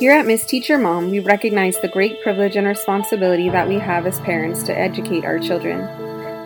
Here 0.00 0.12
at 0.12 0.24
Miss 0.24 0.46
Teacher 0.46 0.78
Mom, 0.78 1.10
we 1.10 1.18
recognize 1.18 1.78
the 1.78 1.88
great 1.88 2.22
privilege 2.22 2.56
and 2.56 2.66
responsibility 2.66 3.50
that 3.50 3.68
we 3.68 3.74
have 3.74 4.06
as 4.06 4.18
parents 4.20 4.62
to 4.62 4.72
educate 4.72 5.26
our 5.26 5.38
children. 5.38 5.86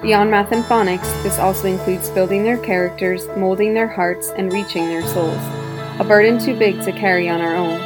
Beyond 0.03 0.29
math 0.29 0.51
and 0.51 0.65
phonics, 0.65 1.23
this 1.23 1.39
also 1.39 1.69
includes 1.69 2.11
building 2.11 2.43
their 2.43 2.59
characters, 2.59 3.29
molding 3.37 3.73
their 3.73 3.87
hearts, 3.87 4.33
and 4.37 4.53
reaching 4.53 4.89
their 4.89 5.07
souls. 5.07 5.39
A 6.01 6.05
burden 6.05 6.41
too 6.41 6.59
big 6.59 6.83
to 6.83 6.91
carry 6.91 7.29
on 7.29 7.41
our 7.41 7.55
own. 7.55 7.79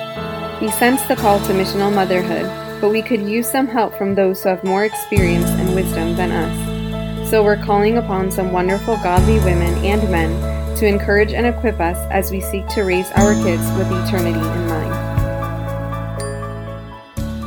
We 0.62 0.70
sense 0.70 1.02
the 1.02 1.16
call 1.16 1.38
to 1.40 1.52
missional 1.52 1.94
motherhood, 1.94 2.46
but 2.80 2.88
we 2.88 3.02
could 3.02 3.20
use 3.20 3.46
some 3.46 3.66
help 3.66 3.92
from 3.98 4.14
those 4.14 4.42
who 4.42 4.48
have 4.48 4.64
more 4.64 4.86
experience 4.86 5.50
and 5.50 5.74
wisdom 5.74 6.16
than 6.16 6.32
us. 6.32 7.30
So 7.30 7.44
we're 7.44 7.62
calling 7.62 7.98
upon 7.98 8.30
some 8.30 8.52
wonderful 8.52 8.96
godly 9.02 9.38
women 9.40 9.74
and 9.84 10.10
men 10.10 10.76
to 10.78 10.86
encourage 10.86 11.34
and 11.34 11.46
equip 11.46 11.78
us 11.78 11.98
as 12.10 12.30
we 12.30 12.40
seek 12.40 12.66
to 12.68 12.84
raise 12.84 13.10
our 13.10 13.34
kids 13.44 13.70
with 13.76 13.92
eternity 13.92 14.38
in 14.38 14.66
mind. 14.66 14.87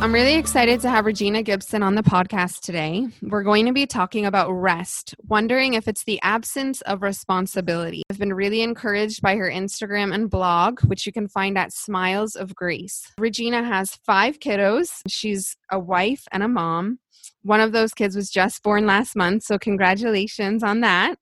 I'm 0.02 0.12
really 0.12 0.34
excited 0.34 0.82
to 0.82 0.90
have 0.90 1.06
Regina 1.06 1.44
Gibson 1.44 1.84
on 1.84 1.94
the 1.94 2.02
podcast 2.02 2.62
today. 2.62 3.08
We're 3.22 3.44
going 3.44 3.68
to 3.68 3.72
be 3.72 3.86
talking 3.86 4.26
about 4.26 4.50
rest, 4.50 5.14
wondering 5.28 5.76
if 5.76 5.88
it's 5.88 6.06
the 6.06 6.20
absence 6.24 6.82
of 6.82 7.04
responsibility. 7.04 8.02
I've 8.10 8.18
been 8.18 8.34
really 8.34 8.64
encouraged 8.64 9.22
by 9.22 9.36
her 9.36 9.48
Instagram 9.48 10.12
and 10.12 10.28
blog, 10.28 10.82
which 10.86 11.06
you 11.06 11.14
can 11.14 11.28
find 11.28 11.56
at 11.56 11.72
Smiles 11.72 12.36
of 12.36 12.56
Grace. 12.56 13.12
Regina 13.20 13.64
has 13.64 14.00
five 14.04 14.40
kiddos. 14.40 15.02
She's 15.08 15.56
a 15.72 15.78
wife 15.78 16.24
and 16.32 16.42
a 16.42 16.48
mom. 16.48 16.98
One 17.44 17.62
of 17.62 17.72
those 17.72 17.94
kids 17.94 18.16
was 18.16 18.32
just 18.32 18.64
born 18.64 18.88
last 18.88 19.16
month, 19.16 19.44
so 19.44 19.60
congratulations 19.60 20.64
on 20.64 20.82
that. 20.82 21.20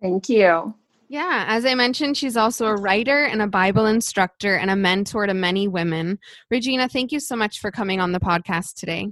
Thank 0.00 0.28
you. 0.28 0.76
Yeah, 1.10 1.44
as 1.48 1.66
I 1.66 1.74
mentioned, 1.74 2.16
she's 2.16 2.36
also 2.36 2.66
a 2.66 2.76
writer 2.76 3.24
and 3.24 3.42
a 3.42 3.48
Bible 3.48 3.86
instructor 3.86 4.54
and 4.54 4.70
a 4.70 4.76
mentor 4.76 5.26
to 5.26 5.34
many 5.34 5.66
women. 5.66 6.20
Regina, 6.52 6.88
thank 6.88 7.10
you 7.10 7.18
so 7.18 7.34
much 7.34 7.58
for 7.58 7.72
coming 7.72 7.98
on 7.98 8.12
the 8.12 8.20
podcast 8.20 8.74
today. 8.74 9.10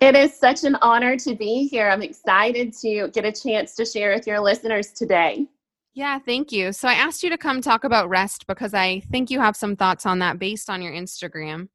It 0.00 0.16
is 0.16 0.36
such 0.36 0.64
an 0.64 0.74
honor 0.82 1.16
to 1.18 1.36
be 1.36 1.68
here. 1.68 1.88
I'm 1.88 2.02
excited 2.02 2.72
to 2.82 3.08
get 3.14 3.24
a 3.24 3.30
chance 3.30 3.76
to 3.76 3.84
share 3.84 4.16
with 4.16 4.26
your 4.26 4.40
listeners 4.40 4.90
today. 4.90 5.46
Yeah, 5.94 6.18
thank 6.18 6.50
you. 6.50 6.72
So 6.72 6.88
I 6.88 6.94
asked 6.94 7.22
you 7.22 7.30
to 7.30 7.38
come 7.38 7.60
talk 7.60 7.84
about 7.84 8.08
rest 8.08 8.48
because 8.48 8.74
I 8.74 8.98
think 9.12 9.30
you 9.30 9.38
have 9.38 9.54
some 9.54 9.76
thoughts 9.76 10.06
on 10.06 10.18
that 10.18 10.40
based 10.40 10.68
on 10.68 10.82
your 10.82 10.92
Instagram. 10.92 11.68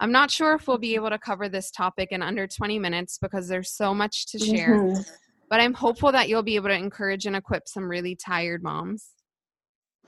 I'm 0.00 0.10
not 0.10 0.28
sure 0.32 0.54
if 0.54 0.66
we'll 0.66 0.78
be 0.78 0.96
able 0.96 1.10
to 1.10 1.20
cover 1.20 1.48
this 1.48 1.70
topic 1.70 2.08
in 2.10 2.20
under 2.20 2.48
20 2.48 2.80
minutes 2.80 3.16
because 3.22 3.46
there's 3.46 3.70
so 3.70 3.94
much 3.94 4.26
to 4.32 4.40
share. 4.40 4.80
Mm-hmm 4.80 5.02
but 5.52 5.60
I'm 5.60 5.74
hopeful 5.74 6.10
that 6.12 6.30
you'll 6.30 6.42
be 6.42 6.56
able 6.56 6.70
to 6.70 6.74
encourage 6.74 7.26
and 7.26 7.36
equip 7.36 7.68
some 7.68 7.86
really 7.86 8.16
tired 8.16 8.62
moms. 8.62 9.10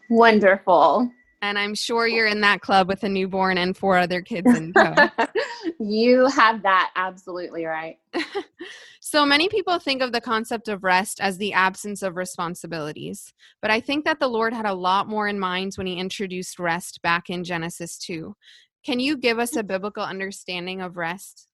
Wonderful. 0.08 1.10
And 1.42 1.58
I'm 1.58 1.74
sure 1.74 2.06
you're 2.06 2.26
in 2.26 2.40
that 2.40 2.62
club 2.62 2.88
with 2.88 3.04
a 3.04 3.10
newborn 3.10 3.58
and 3.58 3.76
four 3.76 3.98
other 3.98 4.22
kids 4.22 4.46
in 4.56 4.72
tow. 4.72 4.94
you 5.80 6.26
have 6.28 6.62
that 6.62 6.92
absolutely 6.96 7.66
right. 7.66 7.98
so 9.02 9.26
many 9.26 9.50
people 9.50 9.78
think 9.78 10.00
of 10.00 10.12
the 10.12 10.20
concept 10.22 10.68
of 10.68 10.82
rest 10.82 11.20
as 11.20 11.36
the 11.36 11.52
absence 11.52 12.02
of 12.02 12.16
responsibilities. 12.16 13.34
But 13.60 13.70
I 13.70 13.80
think 13.80 14.06
that 14.06 14.20
the 14.20 14.28
Lord 14.28 14.54
had 14.54 14.64
a 14.64 14.72
lot 14.72 15.10
more 15.10 15.28
in 15.28 15.38
mind 15.38 15.74
when 15.74 15.86
he 15.86 15.98
introduced 15.98 16.58
rest 16.58 17.02
back 17.02 17.28
in 17.28 17.44
Genesis 17.44 17.98
2. 17.98 18.34
Can 18.82 18.98
you 18.98 19.18
give 19.18 19.38
us 19.38 19.56
a 19.56 19.62
biblical 19.62 20.04
understanding 20.04 20.80
of 20.80 20.96
rest? 20.96 21.48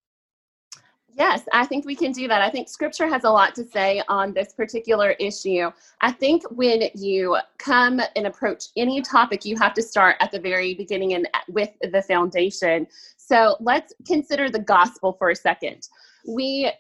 Yes, 1.16 1.42
I 1.52 1.66
think 1.66 1.84
we 1.84 1.96
can 1.96 2.12
do 2.12 2.28
that. 2.28 2.40
I 2.40 2.50
think 2.50 2.68
scripture 2.68 3.08
has 3.08 3.24
a 3.24 3.30
lot 3.30 3.54
to 3.56 3.64
say 3.64 4.02
on 4.08 4.32
this 4.32 4.52
particular 4.52 5.12
issue. 5.12 5.70
I 6.00 6.12
think 6.12 6.42
when 6.50 6.88
you 6.94 7.36
come 7.58 8.00
and 8.16 8.26
approach 8.26 8.66
any 8.76 9.02
topic, 9.02 9.44
you 9.44 9.56
have 9.56 9.74
to 9.74 9.82
start 9.82 10.16
at 10.20 10.30
the 10.30 10.40
very 10.40 10.74
beginning 10.74 11.14
and 11.14 11.28
with 11.48 11.70
the 11.80 12.02
foundation. 12.02 12.86
So 13.16 13.56
let's 13.60 13.92
consider 14.06 14.50
the 14.50 14.60
gospel 14.60 15.14
for 15.18 15.30
a 15.30 15.36
second. 15.36 15.88
We 16.26 16.72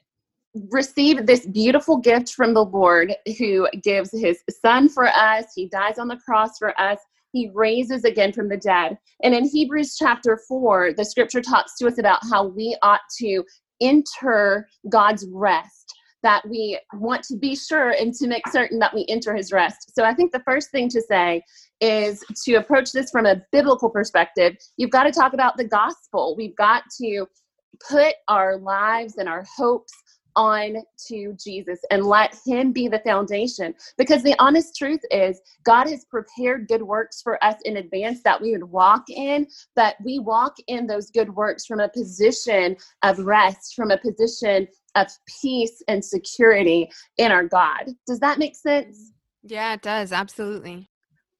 receive 0.70 1.26
this 1.26 1.46
beautiful 1.46 1.96
gift 1.96 2.32
from 2.32 2.54
the 2.54 2.64
Lord 2.64 3.14
who 3.38 3.68
gives 3.82 4.10
his 4.12 4.42
son 4.62 4.88
for 4.88 5.06
us, 5.06 5.52
he 5.54 5.68
dies 5.68 5.98
on 5.98 6.08
the 6.08 6.16
cross 6.16 6.58
for 6.58 6.78
us 6.80 6.98
he 7.32 7.50
raises 7.54 8.04
again 8.04 8.32
from 8.32 8.48
the 8.48 8.56
dead. 8.56 8.98
And 9.22 9.34
in 9.34 9.44
Hebrews 9.44 9.96
chapter 9.96 10.40
4, 10.48 10.94
the 10.94 11.04
scripture 11.04 11.40
talks 11.40 11.76
to 11.78 11.86
us 11.86 11.98
about 11.98 12.20
how 12.30 12.46
we 12.46 12.76
ought 12.82 13.00
to 13.18 13.44
enter 13.80 14.68
God's 14.88 15.26
rest, 15.32 15.94
that 16.22 16.42
we 16.48 16.78
want 16.94 17.22
to 17.24 17.36
be 17.36 17.56
sure 17.56 17.90
and 17.90 18.12
to 18.14 18.26
make 18.26 18.46
certain 18.48 18.78
that 18.78 18.94
we 18.94 19.06
enter 19.08 19.34
his 19.34 19.52
rest. 19.52 19.94
So 19.94 20.04
I 20.04 20.14
think 20.14 20.32
the 20.32 20.42
first 20.44 20.70
thing 20.70 20.88
to 20.90 21.00
say 21.00 21.42
is 21.80 22.22
to 22.44 22.54
approach 22.54 22.92
this 22.92 23.10
from 23.10 23.26
a 23.26 23.42
biblical 23.52 23.88
perspective. 23.88 24.56
You've 24.76 24.90
got 24.90 25.04
to 25.04 25.12
talk 25.12 25.32
about 25.32 25.56
the 25.56 25.64
gospel. 25.64 26.34
We've 26.36 26.56
got 26.56 26.82
to 27.00 27.26
put 27.88 28.14
our 28.28 28.58
lives 28.58 29.16
and 29.16 29.28
our 29.28 29.44
hopes 29.56 29.92
on 30.36 30.76
to 31.08 31.36
Jesus 31.42 31.80
and 31.90 32.04
let 32.04 32.36
Him 32.46 32.72
be 32.72 32.88
the 32.88 33.00
foundation. 33.00 33.74
Because 33.96 34.22
the 34.22 34.36
honest 34.38 34.76
truth 34.76 35.00
is, 35.10 35.40
God 35.64 35.88
has 35.88 36.04
prepared 36.04 36.68
good 36.68 36.82
works 36.82 37.22
for 37.22 37.42
us 37.44 37.56
in 37.64 37.76
advance 37.76 38.22
that 38.22 38.40
we 38.40 38.52
would 38.52 38.64
walk 38.64 39.04
in, 39.08 39.46
but 39.76 39.96
we 40.04 40.18
walk 40.18 40.54
in 40.66 40.86
those 40.86 41.10
good 41.10 41.34
works 41.34 41.66
from 41.66 41.80
a 41.80 41.88
position 41.88 42.76
of 43.02 43.18
rest, 43.18 43.74
from 43.74 43.90
a 43.90 43.98
position 43.98 44.66
of 44.96 45.06
peace 45.40 45.82
and 45.88 46.04
security 46.04 46.90
in 47.18 47.30
our 47.30 47.44
God. 47.44 47.90
Does 48.06 48.20
that 48.20 48.38
make 48.38 48.56
sense? 48.56 49.12
Yeah, 49.42 49.74
it 49.74 49.82
does. 49.82 50.12
Absolutely. 50.12 50.89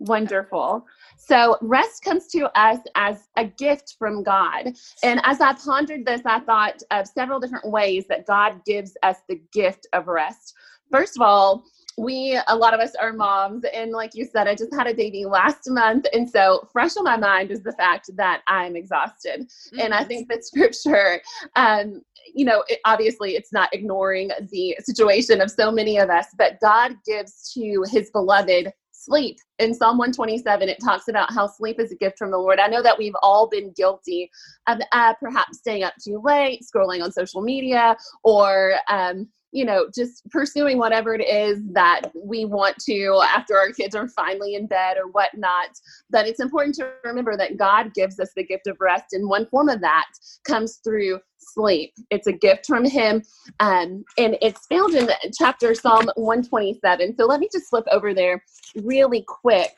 Wonderful. 0.01 0.87
So, 1.19 1.59
rest 1.61 2.03
comes 2.03 2.27
to 2.29 2.51
us 2.59 2.79
as 2.95 3.29
a 3.37 3.45
gift 3.45 3.97
from 3.99 4.23
God. 4.23 4.73
And 5.03 5.21
as 5.25 5.43
I 5.43 5.53
pondered 5.53 6.07
this, 6.07 6.23
I 6.25 6.41
thought 6.41 6.83
of 6.91 7.07
several 7.07 7.39
different 7.39 7.71
ways 7.71 8.07
that 8.09 8.27
God 8.27 8.65
gives 8.65 8.97
us 9.03 9.19
the 9.29 9.41
gift 9.53 9.87
of 9.93 10.09
rest. 10.09 10.55
First 10.91 11.17
of 11.17 11.23
all, 11.23 11.65
we, 11.99 12.41
a 12.49 12.57
lot 12.57 12.73
of 12.73 12.81
us 12.81 12.95
are 12.95 13.13
moms. 13.13 13.65
And 13.75 13.93
like 13.93 14.15
you 14.15 14.25
said, 14.25 14.49
I 14.49 14.55
just 14.55 14.75
had 14.75 14.87
a 14.87 14.95
baby 14.95 15.27
last 15.27 15.69
month. 15.69 16.07
And 16.15 16.29
so, 16.29 16.67
fresh 16.73 16.97
on 16.97 17.05
my 17.05 17.19
mind 17.19 17.51
is 17.51 17.63
the 17.63 17.73
fact 17.73 18.09
that 18.17 18.41
I'm 18.49 18.77
exhausted. 18.77 19.43
Mm-hmm. 19.43 19.81
And 19.81 19.93
I 19.93 19.99
mm-hmm. 19.99 20.09
think 20.09 20.29
that 20.31 20.47
scripture, 20.47 21.21
um, 21.57 22.01
you 22.35 22.47
know, 22.47 22.65
it, 22.69 22.81
obviously 22.87 23.37
it's 23.37 23.53
not 23.53 23.69
ignoring 23.75 24.31
the 24.51 24.77
situation 24.81 25.43
of 25.43 25.51
so 25.51 25.71
many 25.71 25.99
of 25.99 26.09
us, 26.09 26.29
but 26.39 26.59
God 26.61 26.97
gives 27.05 27.53
to 27.53 27.85
his 27.91 28.11
beloved 28.11 28.73
sleep. 29.01 29.39
In 29.59 29.75
Psalm 29.75 29.99
127, 29.99 30.69
it 30.69 30.79
talks 30.83 31.09
about 31.09 31.33
how 31.33 31.47
sleep 31.47 31.81
is 31.81 31.93
a 31.93 31.97
gift 31.97 32.19
from 32.19 32.31
the 32.31 32.39
Lord. 32.39 32.61
I 32.61 32.69
know 32.69 32.83
that 32.83 32.99
we've 32.99 33.15
all 33.23 33.49
been 33.49 33.73
guilty 33.73 34.31
of 34.67 34.79
uh, 34.93 35.15
perhaps 35.15 35.59
staying 35.59 35.85
up 35.85 35.95
too 36.03 36.21
late, 36.23 36.63
scrolling 36.63 37.03
on 37.03 37.11
social 37.11 37.41
media, 37.41 37.97
or 38.25 38.75
um, 38.89 39.29
you 39.53 39.65
know, 39.65 39.89
just 39.95 40.29
pursuing 40.31 40.79
whatever 40.79 41.15
it 41.15 41.27
is 41.27 41.61
that 41.73 42.03
we 42.15 42.45
want 42.45 42.79
to 42.79 43.21
after 43.25 43.57
our 43.57 43.71
kids 43.73 43.95
are 43.95 44.09
finally 44.09 44.55
in 44.55 44.67
bed 44.67 44.97
or 44.97 45.11
whatnot. 45.11 45.71
But 46.09 46.27
it's 46.27 46.41
important 46.41 46.77
to 46.77 46.93
remember 47.05 47.37
that 47.37 47.57
God 47.57 47.93
gives 47.95 48.21
us 48.21 48.31
the 48.37 48.45
gift 48.45 48.67
of 48.67 48.77
rest, 48.81 49.13
and 49.13 49.29
one 49.29 49.47
form 49.47 49.69
of 49.69 49.81
that 49.81 50.07
comes 50.45 50.81
through 50.85 51.21
sleep. 51.39 51.93
It's 52.11 52.27
a 52.27 52.33
gift 52.33 52.67
from 52.67 52.85
Him, 52.85 53.23
um, 53.59 54.05
and 54.19 54.37
it's 54.41 54.67
found 54.67 54.95
in 54.95 55.09
chapter 55.37 55.75
Psalm 55.75 56.11
127. 56.15 57.17
So 57.17 57.27
let 57.27 57.41
me 57.41 57.49
just 57.53 57.69
flip 57.69 57.87
over 57.91 58.15
there 58.15 58.43
really 58.85 59.25
quick, 59.27 59.73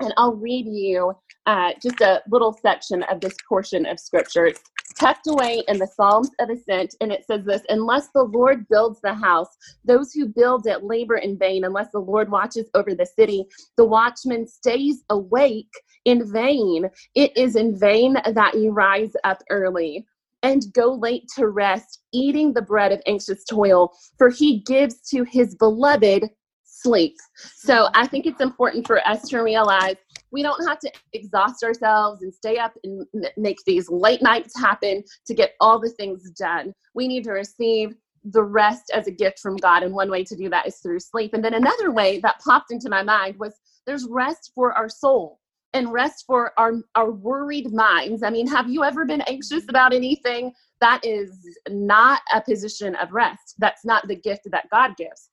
and 0.00 0.14
I'll 0.16 0.34
read 0.34 0.66
you 0.66 1.14
uh, 1.46 1.72
just 1.82 2.00
a 2.00 2.22
little 2.30 2.52
section 2.52 3.02
of 3.04 3.20
this 3.20 3.34
portion 3.48 3.86
of 3.86 3.98
Scripture. 3.98 4.46
It's 4.46 4.62
tucked 4.98 5.26
away 5.26 5.62
in 5.68 5.78
the 5.78 5.86
Psalms 5.86 6.30
of 6.40 6.50
Ascent, 6.50 6.94
and 7.00 7.12
it 7.12 7.24
says 7.26 7.44
this 7.44 7.62
Unless 7.68 8.08
the 8.14 8.24
Lord 8.24 8.66
builds 8.68 9.00
the 9.00 9.14
house, 9.14 9.56
those 9.84 10.12
who 10.12 10.26
build 10.26 10.66
it 10.66 10.84
labor 10.84 11.16
in 11.16 11.38
vain. 11.38 11.64
Unless 11.64 11.92
the 11.92 12.00
Lord 12.00 12.30
watches 12.30 12.68
over 12.74 12.94
the 12.94 13.06
city, 13.06 13.44
the 13.76 13.84
watchman 13.84 14.46
stays 14.46 15.04
awake 15.10 15.72
in 16.04 16.30
vain. 16.30 16.88
It 17.14 17.36
is 17.36 17.56
in 17.56 17.78
vain 17.78 18.16
that 18.34 18.54
you 18.54 18.70
rise 18.70 19.12
up 19.24 19.42
early 19.50 20.06
and 20.42 20.62
go 20.72 20.94
late 20.94 21.24
to 21.36 21.48
rest, 21.48 22.00
eating 22.12 22.52
the 22.52 22.62
bread 22.62 22.92
of 22.92 23.02
anxious 23.06 23.44
toil, 23.44 23.92
for 24.16 24.30
he 24.30 24.60
gives 24.60 25.00
to 25.10 25.24
his 25.24 25.54
beloved 25.56 26.30
sleep. 26.64 27.16
So 27.56 27.88
I 27.94 28.06
think 28.06 28.26
it's 28.26 28.40
important 28.40 28.86
for 28.86 29.06
us 29.06 29.28
to 29.28 29.40
realize 29.40 29.96
we 30.30 30.42
don't 30.42 30.66
have 30.66 30.78
to 30.80 30.92
exhaust 31.12 31.62
ourselves 31.62 32.22
and 32.22 32.32
stay 32.32 32.58
up 32.58 32.72
and 32.84 33.06
make 33.36 33.58
these 33.66 33.88
late 33.90 34.22
nights 34.22 34.58
happen 34.58 35.02
to 35.26 35.34
get 35.34 35.54
all 35.60 35.78
the 35.78 35.90
things 35.90 36.30
done. 36.30 36.72
We 36.94 37.08
need 37.08 37.24
to 37.24 37.32
receive 37.32 37.94
the 38.24 38.42
rest 38.42 38.90
as 38.94 39.06
a 39.06 39.12
gift 39.12 39.38
from 39.38 39.56
God. 39.56 39.82
And 39.82 39.94
one 39.94 40.10
way 40.10 40.24
to 40.24 40.36
do 40.36 40.48
that 40.50 40.66
is 40.66 40.76
through 40.78 41.00
sleep. 41.00 41.34
And 41.34 41.44
then 41.44 41.54
another 41.54 41.92
way 41.92 42.20
that 42.20 42.40
popped 42.40 42.72
into 42.72 42.90
my 42.90 43.02
mind 43.02 43.38
was 43.38 43.54
there's 43.86 44.06
rest 44.08 44.52
for 44.54 44.72
our 44.72 44.88
soul 44.88 45.38
and 45.74 45.92
rest 45.92 46.24
for 46.26 46.52
our, 46.58 46.74
our 46.94 47.10
worried 47.10 47.72
minds. 47.72 48.22
I 48.22 48.30
mean, 48.30 48.46
have 48.46 48.68
you 48.68 48.84
ever 48.84 49.04
been 49.04 49.22
anxious 49.22 49.64
about 49.68 49.92
anything? 49.92 50.52
That 50.80 51.00
is 51.04 51.30
not 51.68 52.22
a 52.34 52.40
position 52.40 52.94
of 52.96 53.12
rest. 53.12 53.54
That's 53.58 53.84
not 53.84 54.06
the 54.08 54.16
gift 54.16 54.42
that 54.50 54.68
God 54.70 54.96
gives. 54.96 55.30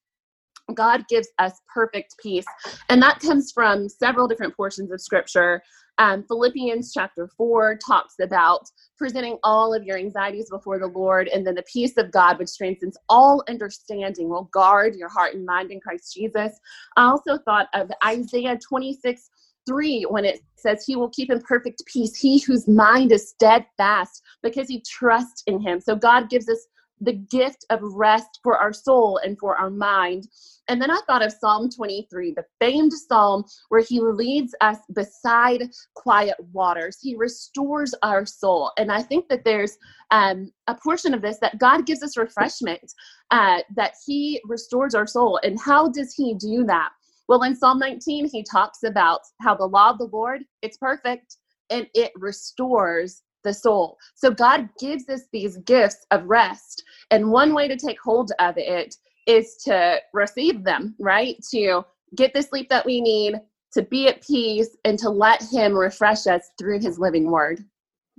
God 0.74 1.08
gives 1.08 1.28
us 1.40 1.54
perfect 1.74 2.16
peace. 2.22 2.46
And 2.90 3.02
that 3.02 3.20
comes 3.20 3.52
from 3.52 3.88
several 3.88 4.28
different 4.28 4.56
portions 4.56 4.92
of 4.92 5.02
scripture. 5.02 5.62
Um, 5.98 6.24
Philippians 6.28 6.92
chapter 6.94 7.30
4 7.38 7.78
talks 7.86 8.16
about 8.22 8.70
presenting 8.98 9.38
all 9.44 9.74
of 9.74 9.84
your 9.84 9.98
anxieties 9.98 10.50
before 10.50 10.78
the 10.78 10.88
Lord, 10.88 11.30
and 11.30 11.48
then 11.48 11.56
the 11.56 11.64
peace 11.72 11.94
of 11.98 12.12
God, 12.12 12.38
which 12.38 12.58
transcends 12.58 12.98
all 13.08 13.44
understanding, 13.48 14.28
will 14.30 14.50
guard 14.52 14.96
your 14.96 15.10
heart 15.10 15.36
and 15.36 15.46
mind 15.46 15.72
in 15.72 15.80
Christ 15.80 16.14
Jesus. 16.14 16.60
I 16.98 17.06
also 17.06 17.38
thought 17.38 17.68
of 17.74 17.90
Isaiah 18.04 18.58
26 18.58 19.30
3 19.68 20.06
when 20.10 20.26
it 20.26 20.42
says 20.58 20.84
he 20.86 20.96
will 20.96 21.10
keep 21.10 21.32
in 21.32 21.42
perfect 21.42 21.84
peace 21.86 22.16
he 22.16 22.40
whose 22.40 22.68
mind 22.68 23.12
is 23.12 23.30
steadfast 23.30 24.22
because 24.44 24.68
he 24.68 24.80
trusts 24.82 25.44
in 25.48 25.60
him 25.60 25.80
so 25.80 25.96
god 25.96 26.30
gives 26.30 26.48
us 26.50 26.68
the 27.02 27.14
gift 27.14 27.66
of 27.70 27.80
rest 27.82 28.40
for 28.44 28.58
our 28.58 28.74
soul 28.74 29.20
and 29.24 29.38
for 29.38 29.56
our 29.58 29.70
mind. 29.70 30.28
And 30.68 30.82
then 30.82 30.90
i 30.90 31.00
thought 31.06 31.26
of 31.26 31.32
psalm 31.32 31.70
23 31.70 32.34
the 32.34 32.46
famed 32.60 32.94
psalm 32.94 33.44
where 33.70 33.82
he 33.82 34.00
leads 34.00 34.56
us 34.62 34.78
beside 34.94 35.70
quiet 35.94 36.38
waters. 36.54 36.98
He 37.02 37.16
restores 37.16 37.94
our 38.02 38.26
soul. 38.26 38.72
And 38.78 38.92
i 38.92 39.02
think 39.02 39.28
that 39.30 39.44
there's 39.44 39.78
um, 40.12 40.52
a 40.68 40.76
portion 40.76 41.14
of 41.14 41.22
this 41.22 41.40
that 41.40 41.58
god 41.60 41.86
gives 41.86 42.04
us 42.04 42.18
refreshment 42.18 42.94
uh, 43.32 43.60
that 43.76 43.94
he 44.06 44.42
restores 44.46 44.96
our 44.96 45.08
soul. 45.08 45.40
And 45.44 45.60
how 45.60 45.90
does 45.90 46.14
he 46.14 46.36
do 46.36 46.64
that? 46.66 46.90
Well, 47.28 47.42
in 47.42 47.56
Psalm 47.56 47.80
19, 47.80 48.30
he 48.30 48.44
talks 48.44 48.84
about 48.84 49.22
how 49.42 49.56
the 49.56 49.66
law 49.66 49.90
of 49.90 49.98
the 49.98 50.10
Lord, 50.12 50.44
it's 50.62 50.78
perfect 50.78 51.38
and 51.70 51.88
it 51.94 52.12
restores 52.16 53.24
the 53.46 53.54
soul. 53.54 53.98
So 54.16 54.30
God 54.30 54.68
gives 54.78 55.08
us 55.08 55.22
these 55.32 55.58
gifts 55.60 56.06
of 56.12 56.26
rest. 56.26 56.84
And 57.12 57.32
one 57.32 57.54
way 57.54 57.70
to 57.70 57.78
take 57.78 57.98
hold 58.04 58.34
of 58.40 58.56
it 58.58 58.96
is 59.26 59.56
to 59.64 60.00
receive 60.14 60.66
them, 60.66 60.96
right? 61.00 61.38
To 61.52 61.84
get 62.16 62.34
the 62.34 62.42
sleep 62.42 62.68
that 62.70 62.86
we 62.86 63.00
need, 63.00 63.36
to 63.74 63.82
be 63.84 64.10
at 64.10 64.22
peace, 64.22 64.76
and 64.84 65.00
to 65.00 65.10
let 65.10 65.42
Him 65.42 65.74
refresh 65.74 66.28
us 66.28 66.42
through 66.58 66.80
His 66.80 67.00
living 67.00 67.32
word. 67.32 67.64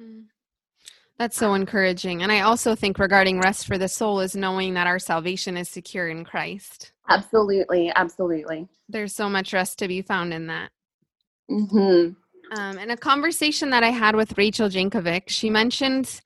Hmm. 0.01 0.23
That's 1.19 1.37
so 1.37 1.55
encouraging. 1.55 2.23
And 2.23 2.31
I 2.31 2.41
also 2.41 2.75
think 2.75 2.99
regarding 2.99 3.41
rest 3.41 3.67
for 3.67 3.79
the 3.79 3.89
soul 3.89 4.21
is 4.21 4.37
knowing 4.37 4.75
that 4.75 4.87
our 4.87 4.99
salvation 4.99 5.57
is 5.57 5.69
secure 5.69 6.09
in 6.09 6.25
Christ. 6.25 6.93
Absolutely. 7.09 7.91
Absolutely. 7.95 8.69
There's 8.89 9.15
so 9.15 9.31
much 9.31 9.55
rest 9.55 9.79
to 9.79 9.89
be 9.89 10.03
found 10.03 10.35
in 10.35 10.49
that. 10.49 10.71
Mm-hmm. 11.51 12.13
Um, 12.53 12.79
in 12.79 12.91
a 12.91 12.97
conversation 12.97 13.71
that 13.71 13.83
I 13.83 13.91
had 13.91 14.15
with 14.15 14.39
Rachel 14.39 14.69
Jankovic, 14.69 15.29
she 15.29 15.51
mentioned 15.51 16.21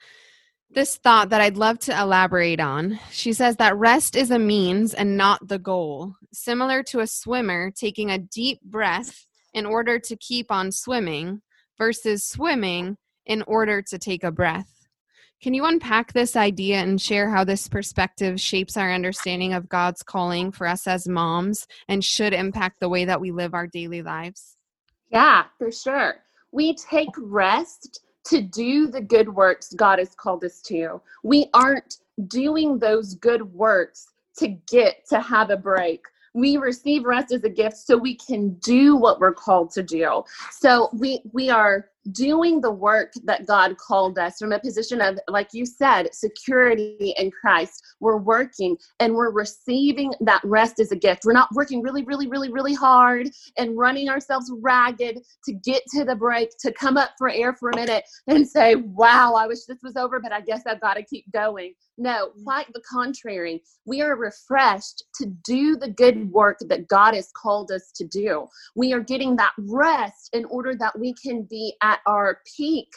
this 0.71 0.97
thought 0.97 1.31
that 1.31 1.41
I'd 1.41 1.57
love 1.57 1.79
to 1.81 1.99
elaborate 1.99 2.61
on. 2.61 3.01
She 3.11 3.33
says 3.33 3.57
that 3.57 3.77
rest 3.77 4.17
is 4.17 4.31
a 4.31 4.39
means 4.39 4.93
and 4.93 5.17
not 5.17 5.49
the 5.49 5.59
goal, 5.59 6.15
similar 6.33 6.83
to 6.85 7.01
a 7.01 7.07
swimmer 7.07 7.71
taking 7.71 8.11
a 8.11 8.19
deep 8.19 8.61
breath 8.63 9.27
in 9.55 9.67
order 9.67 9.99
to 9.99 10.17
keep 10.17 10.53
on 10.53 10.71
swimming 10.71 11.41
versus 11.79 12.23
swimming 12.23 12.99
in 13.27 13.43
order 13.43 13.83
to 13.83 13.99
take 13.99 14.23
a 14.23 14.31
breath. 14.31 14.69
Can 15.43 15.55
you 15.55 15.65
unpack 15.65 16.13
this 16.13 16.37
idea 16.37 16.77
and 16.77 17.01
share 17.01 17.31
how 17.31 17.45
this 17.45 17.67
perspective 17.67 18.39
shapes 18.39 18.77
our 18.77 18.93
understanding 18.93 19.55
of 19.55 19.71
God's 19.71 20.03
calling 20.03 20.53
for 20.53 20.67
us 20.67 20.87
as 20.87 21.09
moms 21.09 21.67
and 21.89 22.05
should 22.05 22.35
impact 22.35 22.79
the 22.79 22.91
way 22.91 23.07
that 23.07 23.23
we 23.23 23.31
live 23.31 23.55
our 23.55 23.67
daily 23.67 24.03
lives? 24.03 24.59
Yeah, 25.11 25.45
for 25.59 25.71
sure. 25.71 26.17
We 26.53 26.75
take 26.75 27.11
rest 27.19 28.03
to 28.25 28.41
do 28.41 28.87
the 28.87 29.01
good 29.01 29.29
works 29.29 29.73
God 29.75 29.99
has 29.99 30.15
called 30.15 30.45
us 30.45 30.61
to. 30.63 31.01
We 31.23 31.49
aren't 31.55 31.99
doing 32.27 32.79
those 32.79 33.15
good 33.15 33.43
works 33.55 34.09
to 34.37 34.49
get 34.49 35.07
to 35.09 35.21
have 35.21 35.51
a 35.51 35.57
break 35.57 36.03
we 36.35 36.57
receive 36.57 37.05
rest 37.05 37.33
as 37.33 37.43
a 37.45 37.49
gift 37.49 37.77
so 37.77 37.97
we 37.97 38.15
can 38.15 38.51
do 38.55 38.97
what 38.97 39.21
we're 39.21 39.35
called 39.35 39.71
to 39.73 39.83
do 39.83 40.23
so 40.51 40.89
we 40.93 41.21
we 41.33 41.51
are 41.51 41.89
doing 42.13 42.61
the 42.61 42.71
work 42.71 43.13
that 43.25 43.47
God 43.47 43.77
called 43.77 44.19
us 44.19 44.37
from 44.39 44.53
a 44.53 44.59
position 44.59 45.01
of, 45.01 45.19
like 45.29 45.49
you 45.53 45.67
said, 45.67 46.15
security 46.15 47.15
in 47.19 47.31
Christ. 47.31 47.83
We're 48.01 48.17
working 48.17 48.77
and 49.01 49.15
we're 49.15 49.33
receiving 49.33 50.13
that 50.21 50.41
rest 50.45 50.81
as 50.81 50.93
a 50.93 50.97
gift. 50.97 51.25
We're 51.25 51.33
not 51.33 51.49
working 51.55 51.83
really, 51.83 52.05
really, 52.05 52.29
really, 52.29 52.51
really 52.51 52.75
hard 52.75 53.29
and 53.59 53.77
running 53.77 54.09
ourselves 54.09 54.51
ragged 54.63 55.19
to 55.45 55.53
get 55.53 55.83
to 55.95 56.05
the 56.05 56.17
break, 56.17 56.51
to 56.61 56.73
come 56.73 56.97
up 56.97 57.11
for 57.19 57.29
air 57.29 57.55
for 57.55 57.71
a 57.71 57.77
minute 57.77 58.05
and 58.27 58.49
say, 58.49 58.77
wow, 58.77 59.35
I 59.35 59.47
wish 59.47 59.65
this 59.69 59.81
was 59.83 59.97
over, 59.97 60.21
but 60.21 60.33
I 60.33 60.41
guess 60.41 60.63
I've 60.67 60.81
got 60.81 60.95
to 60.95 61.05
keep 61.05 61.31
going. 61.33 61.75
No, 61.99 62.31
quite 62.45 62.73
the 62.73 62.81
contrary. 62.91 63.63
We 63.85 64.01
are 64.01 64.17
refreshed 64.17 65.05
to 65.17 65.27
do 65.45 65.77
the 65.77 65.91
good 65.91 66.31
work 66.33 66.59
that 66.69 66.89
God 66.89 67.15
has 67.15 67.31
called 67.37 67.71
us 67.71 67.93
to 67.97 68.07
do. 68.07 68.49
We 68.75 68.95
are 68.95 69.01
getting 69.01 69.37
that 69.37 69.53
rest 69.59 70.31
in 70.33 70.47
order 70.47 70.75
that 70.77 70.99
we 70.99 71.15
can 71.15 71.43
be 71.43 71.75
our 72.07 72.41
peak 72.57 72.89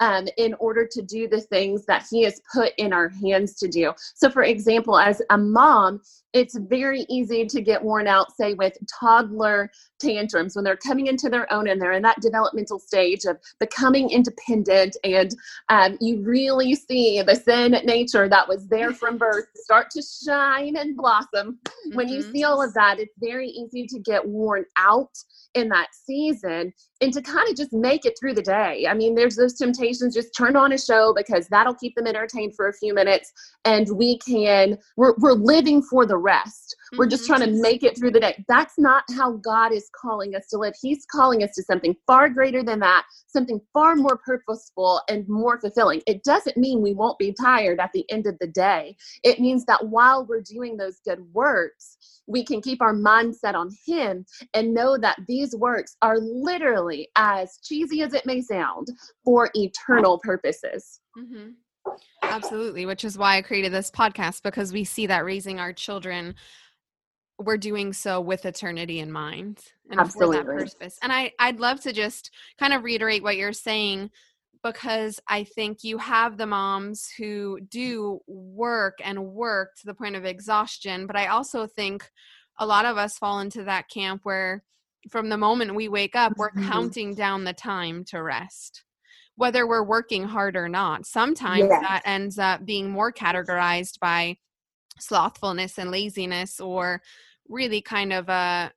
um, 0.00 0.28
in 0.36 0.54
order 0.54 0.86
to 0.90 1.02
do 1.02 1.28
the 1.28 1.40
things 1.40 1.84
that 1.86 2.06
He 2.10 2.22
has 2.22 2.40
put 2.52 2.72
in 2.78 2.92
our 2.92 3.08
hands 3.08 3.54
to 3.56 3.68
do. 3.68 3.92
So, 4.14 4.30
for 4.30 4.42
example, 4.42 4.98
as 4.98 5.22
a 5.30 5.38
mom, 5.38 6.00
it's 6.32 6.56
very 6.56 7.04
easy 7.10 7.44
to 7.46 7.60
get 7.60 7.82
worn 7.82 8.06
out, 8.06 8.34
say, 8.34 8.54
with 8.54 8.76
toddler 9.00 9.70
tantrums 9.98 10.56
when 10.56 10.64
they're 10.64 10.76
coming 10.76 11.06
into 11.06 11.28
their 11.28 11.50
own 11.52 11.68
and 11.68 11.80
they're 11.80 11.92
in 11.92 12.02
that 12.02 12.20
developmental 12.20 12.78
stage 12.78 13.24
of 13.24 13.38
becoming 13.60 14.10
independent. 14.10 14.96
And 15.04 15.34
um, 15.68 15.98
you 16.00 16.22
really 16.22 16.74
see 16.74 17.20
the 17.22 17.34
sin 17.34 17.72
nature 17.84 18.28
that 18.28 18.48
was 18.48 18.66
there 18.68 18.92
from 18.92 19.18
birth 19.18 19.46
start 19.56 19.90
to 19.90 20.02
shine 20.02 20.76
and 20.76 20.96
blossom. 20.96 21.58
Mm-hmm. 21.64 21.96
When 21.96 22.08
you 22.08 22.20
mm-hmm. 22.20 22.32
see 22.32 22.44
all 22.44 22.62
of 22.62 22.72
that, 22.74 22.98
it's 22.98 23.14
very 23.18 23.48
easy 23.48 23.86
to 23.88 23.98
get 23.98 24.26
worn 24.26 24.64
out 24.78 25.12
in 25.54 25.68
that 25.68 25.88
season 25.92 26.72
and 27.02 27.12
to 27.12 27.20
kind 27.20 27.48
of 27.48 27.56
just 27.56 27.72
make 27.72 28.06
it 28.06 28.16
through 28.18 28.32
the 28.32 28.42
day. 28.42 28.86
I 28.88 28.94
mean, 28.94 29.16
there's 29.16 29.34
those 29.34 29.54
temptations, 29.54 30.14
just 30.14 30.34
turn 30.36 30.54
on 30.54 30.72
a 30.72 30.78
show 30.78 31.12
because 31.14 31.48
that'll 31.48 31.74
keep 31.74 31.96
them 31.96 32.06
entertained 32.06 32.54
for 32.54 32.68
a 32.68 32.72
few 32.72 32.94
minutes. 32.94 33.32
And 33.64 33.88
we 33.96 34.18
can, 34.18 34.78
we're, 34.96 35.14
we're 35.18 35.32
living 35.32 35.82
for 35.82 36.06
the 36.06 36.16
rest. 36.16 36.76
Mm-hmm. 36.92 36.98
We're 36.98 37.06
just 37.08 37.24
mm-hmm. 37.24 37.42
trying 37.42 37.54
to 37.54 37.62
make 37.62 37.82
it 37.82 37.96
through 37.96 38.10
the 38.10 38.20
day. 38.20 38.44
That's 38.48 38.74
not 38.78 39.04
how 39.16 39.32
God 39.32 39.72
is 39.72 39.88
calling 39.98 40.34
us 40.34 40.46
to 40.48 40.58
live. 40.58 40.74
He's 40.80 41.06
calling 41.06 41.42
us 41.42 41.54
to 41.54 41.62
something 41.62 41.96
far 42.06 42.28
greater 42.28 42.62
than 42.62 42.80
that, 42.80 43.04
something 43.26 43.60
far 43.72 43.96
more 43.96 44.18
purposeful 44.18 45.00
and 45.08 45.26
more 45.26 45.58
fulfilling. 45.58 46.02
It 46.06 46.22
doesn't 46.22 46.58
mean 46.58 46.82
we 46.82 46.92
won't 46.92 47.18
be 47.18 47.34
tired 47.40 47.80
at 47.80 47.92
the 47.94 48.04
end 48.10 48.26
of 48.26 48.36
the 48.40 48.46
day. 48.46 48.94
It 49.24 49.40
means 49.40 49.64
that 49.64 49.88
while 49.88 50.26
we're 50.26 50.42
doing 50.42 50.76
those 50.76 51.00
good 51.04 51.20
works, 51.32 51.96
we 52.26 52.44
can 52.44 52.60
keep 52.60 52.82
our 52.82 52.94
mindset 52.94 53.54
on 53.54 53.70
Him 53.86 54.26
and 54.52 54.74
know 54.74 54.98
that 54.98 55.18
these 55.26 55.56
works 55.56 55.96
are 56.02 56.18
literally, 56.18 57.08
as 57.16 57.58
cheesy 57.64 58.02
as 58.02 58.12
it 58.12 58.26
may 58.26 58.42
sound, 58.42 58.88
for 59.24 59.50
eternal 59.54 60.18
purposes. 60.18 61.00
Mm-hmm. 61.18 61.50
Absolutely, 62.22 62.86
which 62.86 63.04
is 63.04 63.18
why 63.18 63.36
I 63.36 63.42
created 63.42 63.72
this 63.72 63.90
podcast 63.90 64.42
because 64.42 64.72
we 64.72 64.84
see 64.84 65.06
that 65.06 65.24
raising 65.24 65.58
our 65.58 65.72
children, 65.72 66.34
we're 67.44 67.56
doing 67.56 67.92
so 67.92 68.20
with 68.20 68.46
eternity 68.46 69.00
in 69.00 69.10
mind 69.10 69.60
and 69.90 70.00
Absolutely. 70.00 70.38
for 70.38 70.44
that 70.44 70.70
purpose. 70.70 70.98
And 71.02 71.12
I, 71.12 71.32
I'd 71.38 71.60
love 71.60 71.80
to 71.82 71.92
just 71.92 72.30
kind 72.58 72.72
of 72.72 72.84
reiterate 72.84 73.22
what 73.22 73.36
you're 73.36 73.52
saying 73.52 74.10
because 74.62 75.18
I 75.28 75.44
think 75.44 75.82
you 75.82 75.98
have 75.98 76.36
the 76.36 76.46
moms 76.46 77.08
who 77.18 77.58
do 77.68 78.20
work 78.26 78.98
and 79.04 79.26
work 79.26 79.74
to 79.80 79.86
the 79.86 79.94
point 79.94 80.16
of 80.16 80.24
exhaustion. 80.24 81.06
But 81.06 81.16
I 81.16 81.26
also 81.26 81.66
think 81.66 82.08
a 82.58 82.66
lot 82.66 82.84
of 82.84 82.96
us 82.96 83.18
fall 83.18 83.40
into 83.40 83.64
that 83.64 83.88
camp 83.88 84.20
where 84.24 84.62
from 85.10 85.28
the 85.28 85.36
moment 85.36 85.74
we 85.74 85.88
wake 85.88 86.14
up, 86.14 86.34
we're 86.36 86.50
mm-hmm. 86.50 86.70
counting 86.70 87.14
down 87.14 87.44
the 87.44 87.52
time 87.52 88.04
to 88.04 88.22
rest, 88.22 88.84
whether 89.34 89.66
we're 89.66 89.82
working 89.82 90.22
hard 90.22 90.56
or 90.56 90.68
not. 90.68 91.06
Sometimes 91.06 91.66
yes. 91.68 91.82
that 91.82 92.02
ends 92.04 92.38
up 92.38 92.64
being 92.64 92.88
more 92.88 93.12
categorized 93.12 93.98
by 93.98 94.36
slothfulness 95.00 95.78
and 95.78 95.90
laziness 95.90 96.60
or 96.60 97.02
really 97.52 97.82
kind 97.82 98.12
of 98.12 98.28
a 98.28 98.72